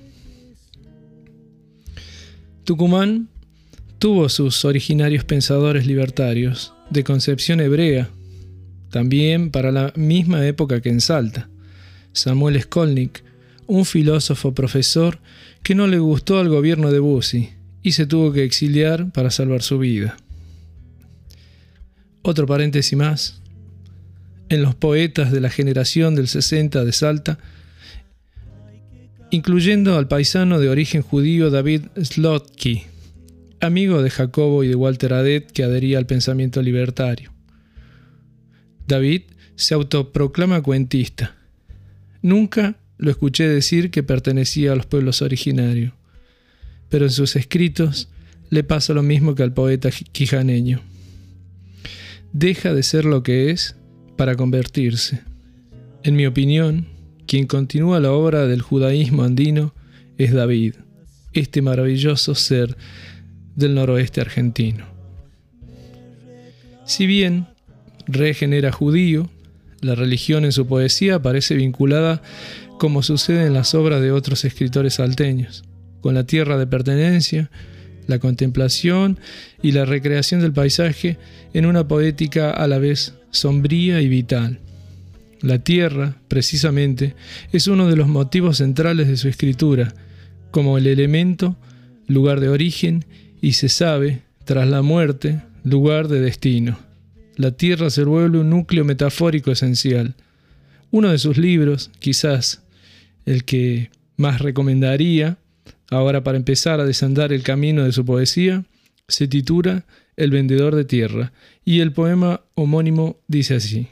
Tucumán 2.65 3.29
tuvo 3.99 4.29
sus 4.29 4.65
originarios 4.65 5.25
pensadores 5.25 5.87
libertarios, 5.87 6.73
de 6.91 7.05
concepción 7.05 7.61
hebrea, 7.61 8.09
también 8.91 9.51
para 9.51 9.71
la 9.71 9.93
misma 9.97 10.47
época 10.47 10.81
que 10.81 10.89
en 10.89 11.01
Salta. 11.01 11.49
Samuel 12.13 12.61
Skolnick, 12.61 13.23
un 13.67 13.85
filósofo 13.85 14.53
profesor 14.53 15.21
que 15.63 15.75
no 15.75 15.87
le 15.87 15.99
gustó 15.99 16.39
al 16.39 16.49
gobierno 16.49 16.91
de 16.91 16.99
Bussi 16.99 17.51
y 17.83 17.93
se 17.93 18.07
tuvo 18.07 18.33
que 18.33 18.45
exiliar 18.45 19.13
para 19.13 19.31
salvar 19.31 19.63
su 19.63 19.79
vida. 19.79 20.17
Otro 22.23 22.47
paréntesis 22.47 22.99
más. 22.99 23.41
En 24.49 24.63
los 24.63 24.75
poetas 24.75 25.31
de 25.31 25.41
la 25.41 25.51
generación 25.51 26.17
del 26.17 26.27
60 26.27 26.85
de 26.85 26.93
Salta, 26.93 27.39
incluyendo 29.31 29.97
al 29.97 30.09
paisano 30.09 30.59
de 30.59 30.69
origen 30.69 31.03
judío 31.03 31.51
David 31.51 31.83
Slotky, 32.03 32.83
amigo 33.61 34.03
de 34.03 34.11
Jacobo 34.11 34.65
y 34.65 34.69
de 34.69 34.75
Walter 34.75 35.13
Adet 35.13 35.51
que 35.53 35.63
adhería 35.63 35.99
al 35.99 36.07
pensamiento 36.07 36.63
libertario. 36.63 37.33
David 38.87 39.23
se 39.55 39.75
autoproclama 39.75 40.63
cuentista. 40.63 41.37
Nunca 42.23 42.77
lo 42.99 43.11
escuché 43.11 43.49
decir 43.49 43.91
que 43.91 44.03
pertenecía 44.03 44.73
a 44.73 44.77
los 44.77 44.87
pueblos 44.87 45.23
originarios, 45.23 45.93
pero 46.89 47.05
en 47.05 47.13
sus 47.13 47.37
escritos 47.37 48.09
le 48.51 48.65
pasa 48.65 48.95
lo 48.95 49.03
mismo 49.03 49.35
que 49.35 49.45
al 49.45 49.55
poeta 49.55 49.91
quijaneño. 49.91 50.81
Deja 52.33 52.75
de 52.75 52.83
ser 52.83 53.05
lo 53.05 53.23
que 53.23 53.51
es 53.51 53.77
para 54.17 54.35
convertirse. 54.35 55.23
En 56.03 56.17
mi 56.17 56.27
opinión, 56.27 56.87
quien 57.31 57.47
continúa 57.47 58.01
la 58.01 58.11
obra 58.11 58.49
del 58.49 58.61
judaísmo 58.61 59.23
andino 59.23 59.73
es 60.19 60.33
David, 60.33 60.75
este 61.33 61.63
maravilloso 61.63 62.35
ser 62.35 62.77
del 63.55 63.77
noroeste 63.77 64.21
argentino. 64.21 64.85
Si 66.85 67.07
bien 67.07 67.47
Regen 68.09 68.53
era 68.53 68.73
judío, 68.73 69.31
la 69.81 69.95
religión 69.95 70.45
en 70.45 70.51
su 70.51 70.67
poesía 70.67 71.23
parece 71.23 71.55
vinculada, 71.55 72.21
como 72.81 73.01
sucede 73.01 73.47
en 73.47 73.55
las 73.55 73.77
obras 73.77 74.03
de 74.03 74.11
otros 74.11 74.45
escritores 74.45 74.95
salteños, 74.95 75.63
con 76.01 76.17
la 76.17 76.25
tierra 76.25 76.59
de 76.59 76.67
pertenencia, 76.67 77.49
la 78.09 78.19
contemplación 78.19 79.21
y 79.63 79.71
la 79.71 79.85
recreación 79.85 80.41
del 80.41 80.53
paisaje 80.53 81.17
en 81.55 81.67
una 81.67 81.87
poética 81.87 82.51
a 82.51 82.67
la 82.67 82.79
vez 82.79 83.15
sombría 83.31 84.01
y 84.01 84.09
vital. 84.09 84.59
La 85.43 85.59
tierra, 85.59 86.17
precisamente, 86.29 87.15
es 87.53 87.67
uno 87.67 87.89
de 87.89 87.97
los 87.97 88.09
motivos 88.09 88.59
centrales 88.59 89.09
de 89.09 89.17
su 89.17 89.29
escritura, 89.29 89.95
como 90.51 90.77
el 90.77 90.87
elemento 90.87 91.57
lugar 92.07 92.41
de 92.41 92.51
origen, 92.51 93.05
y 93.41 93.53
se 93.53 93.69
sabe, 93.69 94.23
tras 94.45 94.69
la 94.69 94.83
muerte, 94.83 95.41
lugar 95.65 96.09
de 96.09 96.21
destino. 96.21 96.79
La 97.37 97.53
tierra 97.53 97.89
se 97.89 98.05
vuelve 98.05 98.39
un 98.39 98.51
núcleo 98.51 98.85
metafórico 98.85 99.51
esencial. 99.51 100.15
Uno 100.91 101.11
de 101.11 101.19
sus 101.19 101.39
libros, 101.39 101.91
quizás 102.01 102.63
el 103.25 103.45
que 103.45 103.91
más 104.17 104.41
recomendaría, 104.41 105.39
ahora 105.91 106.23
para 106.23 106.37
empezar 106.37 106.81
a 106.81 106.85
desandar 106.85 107.33
el 107.33 107.43
camino 107.43 107.85
de 107.85 107.93
su 107.93 108.05
poesía, 108.05 108.65
se 109.09 109.27
titula 109.27 109.87
El 110.17 110.31
vendedor 110.31 110.75
de 110.75 110.85
tierra, 110.85 111.33
y 111.65 111.81
el 111.81 111.93
poema 111.93 112.43
homónimo 112.55 113.17
dice 113.27 113.55
así. 113.55 113.89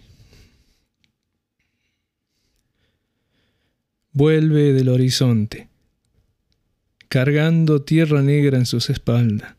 Vuelve 4.12 4.72
del 4.72 4.88
horizonte, 4.88 5.68
cargando 7.08 7.82
tierra 7.82 8.22
negra 8.22 8.58
en 8.58 8.66
sus 8.66 8.90
espaldas. 8.90 9.54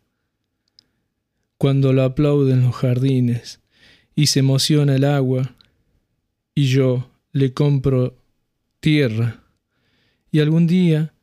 Cuando 1.58 1.94
lo 1.94 2.04
aplauden 2.04 2.64
los 2.64 2.76
jardines 2.76 3.60
y 4.16 4.28
se 4.28 4.40
emociona 4.40 4.96
el 4.96 5.06
agua, 5.06 5.56
y 6.56 6.68
yo 6.68 7.10
le 7.32 7.54
compro 7.54 8.18
tierra, 8.80 9.44
y 10.32 10.40
algún 10.40 10.68
día 10.68 11.14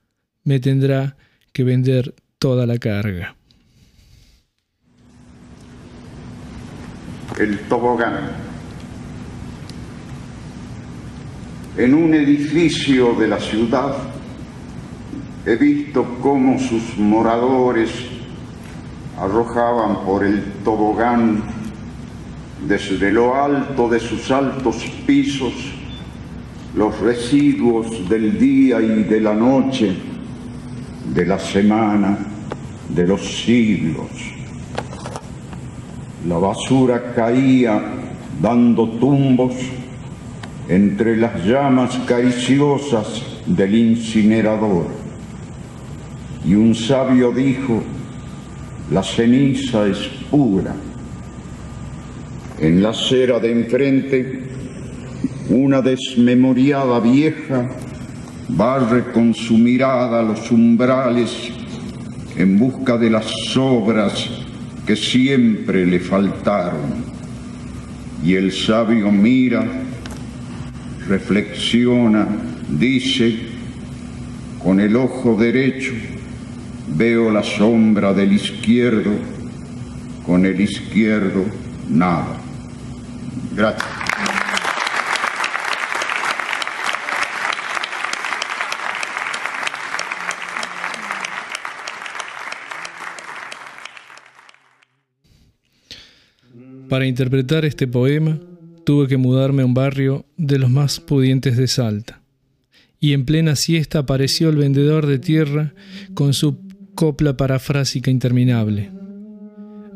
me 0.44 0.60
tendrá 0.60 1.16
que 1.52 1.64
vender 1.64 2.14
toda 2.38 2.66
la 2.66 2.78
carga. 2.78 3.36
El 7.38 7.58
tobogán. 7.68 8.45
En 11.78 11.92
un 11.92 12.14
edificio 12.14 13.12
de 13.16 13.28
la 13.28 13.38
ciudad 13.38 13.96
he 15.44 15.56
visto 15.56 16.06
cómo 16.22 16.58
sus 16.58 16.96
moradores 16.96 17.90
arrojaban 19.20 20.06
por 20.06 20.24
el 20.24 20.42
tobogán 20.64 21.42
desde 22.66 23.12
lo 23.12 23.34
alto 23.34 23.90
de 23.90 24.00
sus 24.00 24.30
altos 24.30 24.76
pisos 25.06 25.52
los 26.74 26.98
residuos 27.00 28.08
del 28.08 28.38
día 28.38 28.80
y 28.80 29.04
de 29.04 29.20
la 29.20 29.34
noche, 29.34 29.94
de 31.12 31.26
la 31.26 31.38
semana, 31.38 32.16
de 32.88 33.06
los 33.06 33.20
siglos. 33.44 34.08
La 36.26 36.38
basura 36.38 37.12
caía 37.14 37.82
dando 38.40 38.88
tumbos 38.88 39.54
entre 40.68 41.16
las 41.16 41.44
llamas 41.44 41.96
cariciosas 42.06 43.22
del 43.46 43.74
incinerador. 43.74 44.86
Y 46.44 46.54
un 46.54 46.74
sabio 46.74 47.32
dijo, 47.32 47.82
la 48.90 49.02
ceniza 49.02 49.86
es 49.86 49.98
pura. 50.30 50.74
En 52.58 52.82
la 52.82 52.90
acera 52.90 53.38
de 53.38 53.52
enfrente, 53.52 54.42
una 55.50 55.82
desmemoriada 55.82 57.00
vieja 57.00 57.68
barre 58.48 59.12
con 59.12 59.34
su 59.34 59.58
mirada 59.58 60.22
los 60.22 60.50
umbrales 60.50 61.50
en 62.36 62.58
busca 62.58 62.96
de 62.96 63.10
las 63.10 63.56
obras 63.56 64.28
que 64.86 64.94
siempre 64.94 65.84
le 65.86 65.98
faltaron. 66.00 67.16
Y 68.24 68.34
el 68.34 68.52
sabio 68.52 69.10
mira 69.10 69.66
reflexiona, 71.08 72.26
dice, 72.68 73.36
con 74.62 74.80
el 74.80 74.96
ojo 74.96 75.36
derecho 75.36 75.92
veo 76.88 77.30
la 77.30 77.42
sombra 77.42 78.12
del 78.12 78.32
izquierdo, 78.32 79.12
con 80.24 80.44
el 80.46 80.60
izquierdo 80.60 81.44
nada. 81.88 82.40
Gracias. 83.54 83.86
Para 96.88 97.04
interpretar 97.04 97.64
este 97.64 97.86
poema, 97.88 98.38
tuve 98.86 99.08
que 99.08 99.16
mudarme 99.16 99.62
a 99.62 99.66
un 99.66 99.74
barrio 99.74 100.26
de 100.36 100.60
los 100.60 100.70
más 100.70 101.00
pudientes 101.00 101.56
de 101.56 101.66
Salta. 101.66 102.22
Y 103.00 103.14
en 103.14 103.24
plena 103.24 103.56
siesta 103.56 103.98
apareció 103.98 104.48
el 104.48 104.56
vendedor 104.56 105.06
de 105.06 105.18
tierra 105.18 105.74
con 106.14 106.32
su 106.34 106.60
copla 106.94 107.36
parafrásica 107.36 108.12
interminable. 108.12 108.92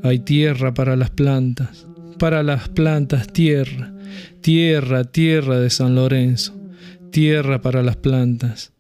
Hay 0.03 0.19
tierra 0.19 0.75
para 0.75 0.97
las 0.97 1.11
plantas, 1.11 1.87
para 2.19 2.43
las 2.43 2.69
plantas 2.69 3.33
tierra, 3.33 3.95
tierra, 4.41 5.05
tierra 5.05 5.61
de 5.61 5.71
San 5.71 5.95
Lorenzo, 5.95 6.61
tierra 7.13 7.63
para 7.63 7.85
las 7.85 7.97
plantas. 7.97 8.73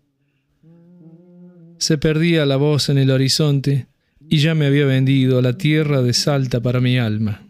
Se 1.78 1.98
perdía 1.98 2.44
la 2.46 2.56
voz 2.56 2.88
en 2.88 2.98
el 2.98 3.12
horizonte 3.12 3.86
y 4.28 4.38
ya 4.38 4.56
me 4.56 4.66
había 4.66 4.86
vendido 4.86 5.40
la 5.40 5.56
tierra 5.56 6.02
de 6.02 6.14
Salta 6.14 6.60
para 6.60 6.80
mi 6.80 6.98
alma. 6.98 7.49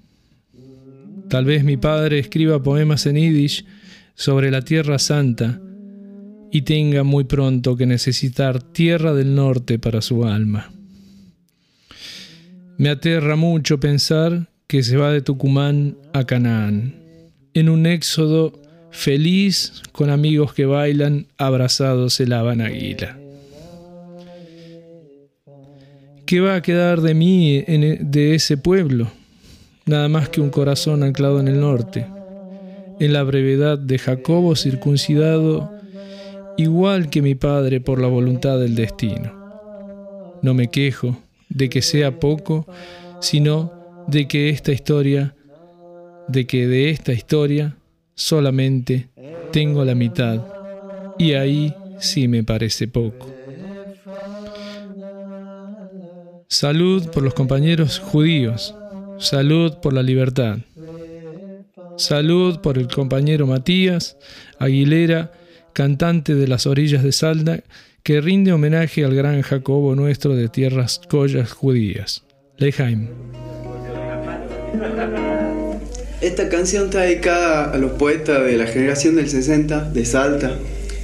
Tal 1.30 1.44
vez 1.44 1.62
mi 1.62 1.76
padre 1.76 2.18
escriba 2.18 2.60
poemas 2.60 3.06
en 3.06 3.14
yiddish 3.14 3.64
sobre 4.16 4.50
la 4.50 4.62
Tierra 4.62 4.98
Santa 4.98 5.60
y 6.50 6.62
tenga 6.62 7.04
muy 7.04 7.22
pronto 7.22 7.76
que 7.76 7.86
necesitar 7.86 8.60
tierra 8.60 9.14
del 9.14 9.36
norte 9.36 9.78
para 9.78 10.02
su 10.02 10.24
alma. 10.24 10.72
Me 12.78 12.88
aterra 12.88 13.36
mucho 13.36 13.78
pensar 13.78 14.48
que 14.66 14.82
se 14.82 14.96
va 14.96 15.12
de 15.12 15.20
Tucumán 15.20 15.96
a 16.12 16.24
Canaán, 16.24 16.96
en 17.54 17.68
un 17.68 17.86
éxodo 17.86 18.60
feliz 18.90 19.82
con 19.92 20.10
amigos 20.10 20.52
que 20.52 20.64
bailan 20.64 21.28
abrazados 21.38 22.18
en 22.18 22.30
la 22.30 22.40
águila. 22.40 23.16
¿Qué 26.26 26.40
va 26.40 26.56
a 26.56 26.62
quedar 26.62 27.00
de 27.00 27.14
mí, 27.14 27.56
e, 27.58 27.98
de 28.00 28.34
ese 28.34 28.56
pueblo? 28.56 29.19
Nada 29.90 30.08
más 30.08 30.28
que 30.28 30.40
un 30.40 30.50
corazón 30.50 31.02
anclado 31.02 31.40
en 31.40 31.48
el 31.48 31.60
norte, 31.60 32.06
en 33.00 33.12
la 33.12 33.24
brevedad 33.24 33.76
de 33.76 33.98
Jacobo 33.98 34.54
circuncidado, 34.54 35.72
igual 36.56 37.10
que 37.10 37.22
mi 37.22 37.34
padre 37.34 37.80
por 37.80 38.00
la 38.00 38.06
voluntad 38.06 38.58
del 38.58 38.76
destino. 38.76 39.34
No 40.42 40.54
me 40.54 40.68
quejo 40.68 41.18
de 41.48 41.68
que 41.68 41.82
sea 41.82 42.20
poco, 42.20 42.66
sino 43.20 43.72
de 44.06 44.28
que 44.28 44.48
esta 44.48 44.70
historia, 44.70 45.34
de 46.28 46.46
que 46.46 46.68
de 46.68 46.90
esta 46.90 47.12
historia 47.12 47.76
solamente 48.14 49.08
tengo 49.50 49.84
la 49.84 49.96
mitad, 49.96 50.40
y 51.18 51.32
ahí 51.32 51.74
sí 51.98 52.28
me 52.28 52.44
parece 52.44 52.86
poco. 52.86 53.26
Salud 56.46 57.08
por 57.10 57.24
los 57.24 57.34
compañeros 57.34 57.98
judíos 57.98 58.74
Salud 59.20 59.74
por 59.82 59.92
la 59.92 60.02
libertad. 60.02 60.56
Salud 61.98 62.60
por 62.60 62.78
el 62.78 62.88
compañero 62.88 63.46
Matías 63.46 64.16
Aguilera, 64.58 65.32
cantante 65.74 66.34
de 66.34 66.48
las 66.48 66.66
orillas 66.66 67.02
de 67.02 67.12
Salda, 67.12 67.62
que 68.02 68.22
rinde 68.22 68.52
homenaje 68.52 69.04
al 69.04 69.14
gran 69.14 69.42
Jacobo 69.42 69.94
nuestro 69.94 70.34
de 70.34 70.48
tierras 70.48 71.02
collas 71.06 71.52
judías. 71.52 72.22
Lejaim. 72.56 73.08
Esta 76.22 76.48
canción 76.48 76.86
está 76.86 77.02
dedicada 77.02 77.72
a 77.72 77.76
los 77.76 77.92
poetas 77.92 78.42
de 78.46 78.56
la 78.56 78.66
generación 78.66 79.16
del 79.16 79.28
60 79.28 79.90
de 79.90 80.04
Salta, 80.06 80.56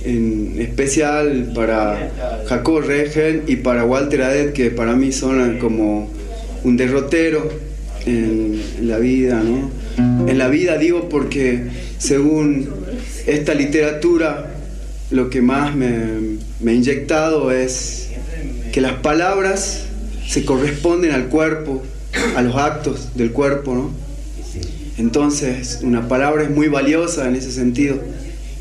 en 0.05 0.59
especial 0.59 1.53
para 1.55 2.11
Jacobo 2.47 2.81
Regel 2.81 3.43
y 3.47 3.57
para 3.57 3.85
Walter 3.85 4.23
Adet, 4.23 4.55
que 4.55 4.71
para 4.71 4.97
mí 4.97 5.13
son 5.13 5.59
como 5.59 6.11
un 6.65 6.77
derrotero 6.79 7.66
en, 8.07 8.89
la 8.89 8.99
vida, 8.99 9.43
¿no? 9.43 9.71
En 10.29 10.39
la 10.39 10.49
vida 10.49 10.79
digo 10.79 11.09
porque 11.09 11.65
según 11.99 12.69
esta 13.27 13.55
literatura 13.55 14.55
lo 15.11 15.31
que 15.31 15.43
más 15.43 15.75
me, 15.75 16.39
me 16.61 16.71
ha 16.71 16.75
inyectado 16.75 17.51
es 17.51 18.11
que 18.73 18.81
las 18.81 18.95
palabras 18.95 19.87
se 20.27 20.45
corresponden 20.45 21.13
al 21.13 21.27
cuerpo, 21.27 21.83
a 22.37 22.43
los 22.43 22.57
actos 22.57 23.15
del 23.15 23.33
cuerpo, 23.33 23.75
¿no? 23.75 23.91
Entonces, 24.99 25.81
una 25.83 26.09
palabra 26.09 26.45
es 26.45 26.51
muy 26.51 26.69
valiosa 26.69 27.29
en 27.29 27.37
ese 27.37 27.53
sentido 27.53 27.99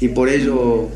y 0.01 0.09
por 0.09 0.27
ello 0.27 0.89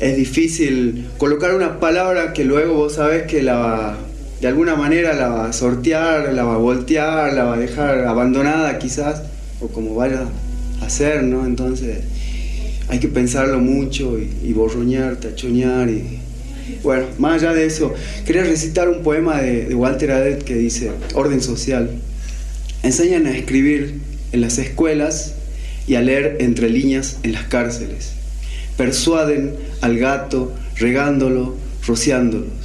es 0.00 0.16
difícil 0.16 1.06
colocar 1.18 1.54
una 1.54 1.78
palabra 1.78 2.32
que 2.32 2.44
luego 2.44 2.74
vos 2.74 2.94
sabés 2.94 3.24
que 3.24 3.42
la 3.42 3.96
de 4.42 4.48
alguna 4.48 4.74
manera 4.74 5.12
la 5.14 5.28
va 5.28 5.48
a 5.48 5.52
sortear, 5.52 6.32
la 6.32 6.42
va 6.42 6.54
a 6.54 6.58
voltear, 6.58 7.32
la 7.32 7.44
va 7.44 7.54
a 7.54 7.58
dejar 7.58 8.00
abandonada 8.00 8.76
quizás, 8.76 9.22
o 9.60 9.68
como 9.68 9.94
vaya 9.94 10.24
a 10.80 10.84
hacer, 10.84 11.22
¿no? 11.22 11.46
Entonces 11.46 11.98
hay 12.88 12.98
que 12.98 13.06
pensarlo 13.06 13.60
mucho 13.60 14.18
y, 14.18 14.52
borroñar, 14.52 15.14
tachoñar 15.14 15.88
y, 15.88 16.18
Bueno, 16.82 17.06
más 17.20 17.40
allá 17.40 17.54
de 17.54 17.66
eso, 17.66 17.94
quería 18.26 18.42
recitar 18.42 18.88
un 18.88 19.04
poema 19.04 19.40
de, 19.40 19.72
Walter 19.76 20.10
Adet 20.10 20.42
que 20.42 20.56
dice, 20.56 20.90
Orden 21.14 21.40
social. 21.40 21.88
Enseñan 22.82 23.26
a 23.26 23.36
escribir 23.36 24.00
en 24.32 24.40
las 24.40 24.58
escuelas 24.58 25.34
y 25.86 25.94
a 25.94 26.02
leer 26.02 26.38
entre 26.40 26.68
líneas 26.68 27.18
en 27.22 27.30
las 27.30 27.44
cárceles. 27.44 28.14
Persuaden 28.76 29.54
al 29.82 29.98
gato 29.98 30.52
regándolo, 30.74 31.54
rociándolos. 31.86 32.61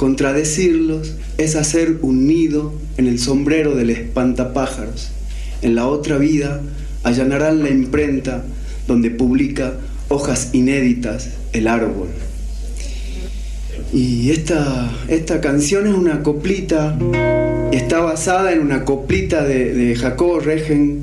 Contradecirlos 0.00 1.12
es 1.36 1.56
hacer 1.56 1.98
un 2.00 2.26
nido 2.26 2.72
en 2.96 3.06
el 3.06 3.18
sombrero 3.18 3.74
del 3.74 3.90
espantapájaros. 3.90 5.10
En 5.60 5.74
la 5.74 5.86
otra 5.88 6.16
vida 6.16 6.62
allanarán 7.02 7.62
la 7.62 7.68
imprenta 7.68 8.42
donde 8.88 9.10
publica 9.10 9.74
hojas 10.08 10.54
inéditas 10.54 11.32
el 11.52 11.68
árbol. 11.68 12.08
Y 13.92 14.30
esta, 14.30 14.90
esta 15.08 15.42
canción 15.42 15.86
es 15.86 15.92
una 15.92 16.22
coplita, 16.22 16.98
está 17.70 18.00
basada 18.00 18.54
en 18.54 18.60
una 18.60 18.86
coplita 18.86 19.44
de, 19.44 19.74
de 19.74 19.96
Jacobo 19.96 20.40
Regen, 20.40 21.02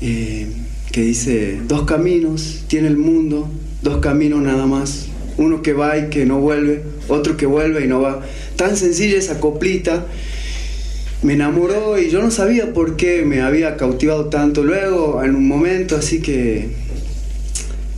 eh, 0.00 0.48
que 0.90 1.02
dice, 1.02 1.60
dos 1.68 1.84
caminos 1.84 2.64
tiene 2.66 2.88
el 2.88 2.96
mundo, 2.96 3.48
dos 3.80 3.98
caminos 3.98 4.42
nada 4.42 4.66
más, 4.66 5.06
uno 5.36 5.62
que 5.62 5.72
va 5.72 5.98
y 5.98 6.08
que 6.08 6.26
no 6.26 6.38
vuelve, 6.38 6.82
otro 7.08 7.36
que 7.36 7.46
vuelve 7.46 7.84
y 7.84 7.88
no 7.88 8.00
va. 8.00 8.22
Tan 8.56 8.76
sencilla 8.76 9.18
esa 9.18 9.40
coplita, 9.40 10.06
me 11.22 11.34
enamoró 11.34 11.98
y 11.98 12.10
yo 12.10 12.22
no 12.22 12.30
sabía 12.30 12.72
por 12.72 12.96
qué 12.96 13.24
me 13.24 13.42
había 13.42 13.76
cautivado 13.76 14.26
tanto. 14.26 14.64
Luego, 14.64 15.22
en 15.22 15.34
un 15.34 15.46
momento 15.46 15.96
así 15.96 16.20
que, 16.20 16.68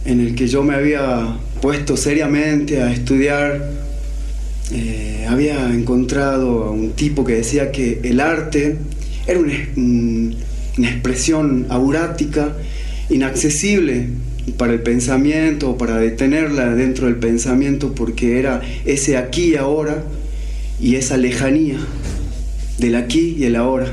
en 0.05 0.21
el 0.21 0.35
que 0.35 0.47
yo 0.47 0.63
me 0.63 0.75
había 0.75 1.39
puesto 1.61 1.97
seriamente 1.97 2.83
a 2.83 2.93
estudiar 2.93 3.85
eh, 4.73 5.27
había 5.29 5.73
encontrado 5.73 6.65
a 6.65 6.71
un 6.71 6.93
tipo 6.93 7.25
que 7.25 7.35
decía 7.35 7.71
que 7.71 8.01
el 8.03 8.19
arte 8.21 8.79
era 9.27 9.39
una, 9.39 10.89
expresión 10.89 11.67
aurática, 11.69 12.57
inaccesible 13.11 14.09
para 14.53 14.73
el 14.73 14.83
pensamiento 14.83 15.71
o 15.71 15.79
para 15.79 15.99
detenerla 15.99 16.75
dentro 16.75 17.07
del 17.07 17.17
pensamiento 17.17 17.95
porque 17.95 18.39
era 18.39 18.63
ese 18.85 19.17
aquí 19.17 19.53
y 19.53 19.57
ahora 19.57 20.05
y 20.81 20.97
esa 20.97 21.17
lejanía 21.17 21.79
del 22.79 22.97
aquí 22.97 23.37
y 23.39 23.45
el 23.45 23.57
ahora 23.57 23.93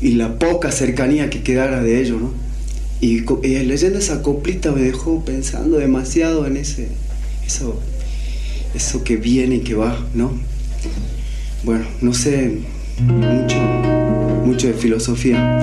y 0.00 0.12
la 0.12 0.38
poca 0.38 0.72
cercanía 0.72 1.30
que 1.30 1.42
quedara 1.42 1.82
de 1.82 2.00
ello, 2.00 2.18
y 3.00 3.20
leyendo 3.64 3.98
esa 3.98 4.22
coplita 4.22 4.72
me 4.72 4.82
dejó 4.82 5.24
pensando 5.24 5.78
demasiado 5.78 6.46
en 6.46 6.56
ese, 6.56 6.88
eso 7.46 7.80
eso 8.74 9.04
que 9.04 9.16
viene 9.16 9.56
y 9.56 9.60
que 9.60 9.74
va, 9.74 9.98
¿no? 10.14 10.32
Bueno, 11.62 11.84
no 12.00 12.14
sé 12.14 12.58
mucho, 12.98 13.56
mucho 14.44 14.66
de 14.68 14.74
filosofía. 14.74 15.60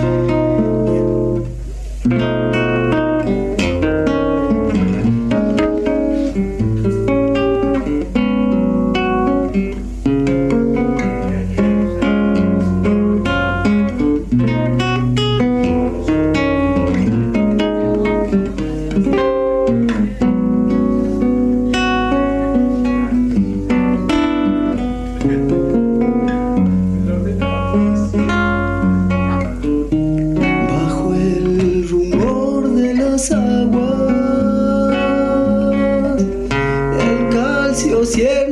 Manso 38.09 38.48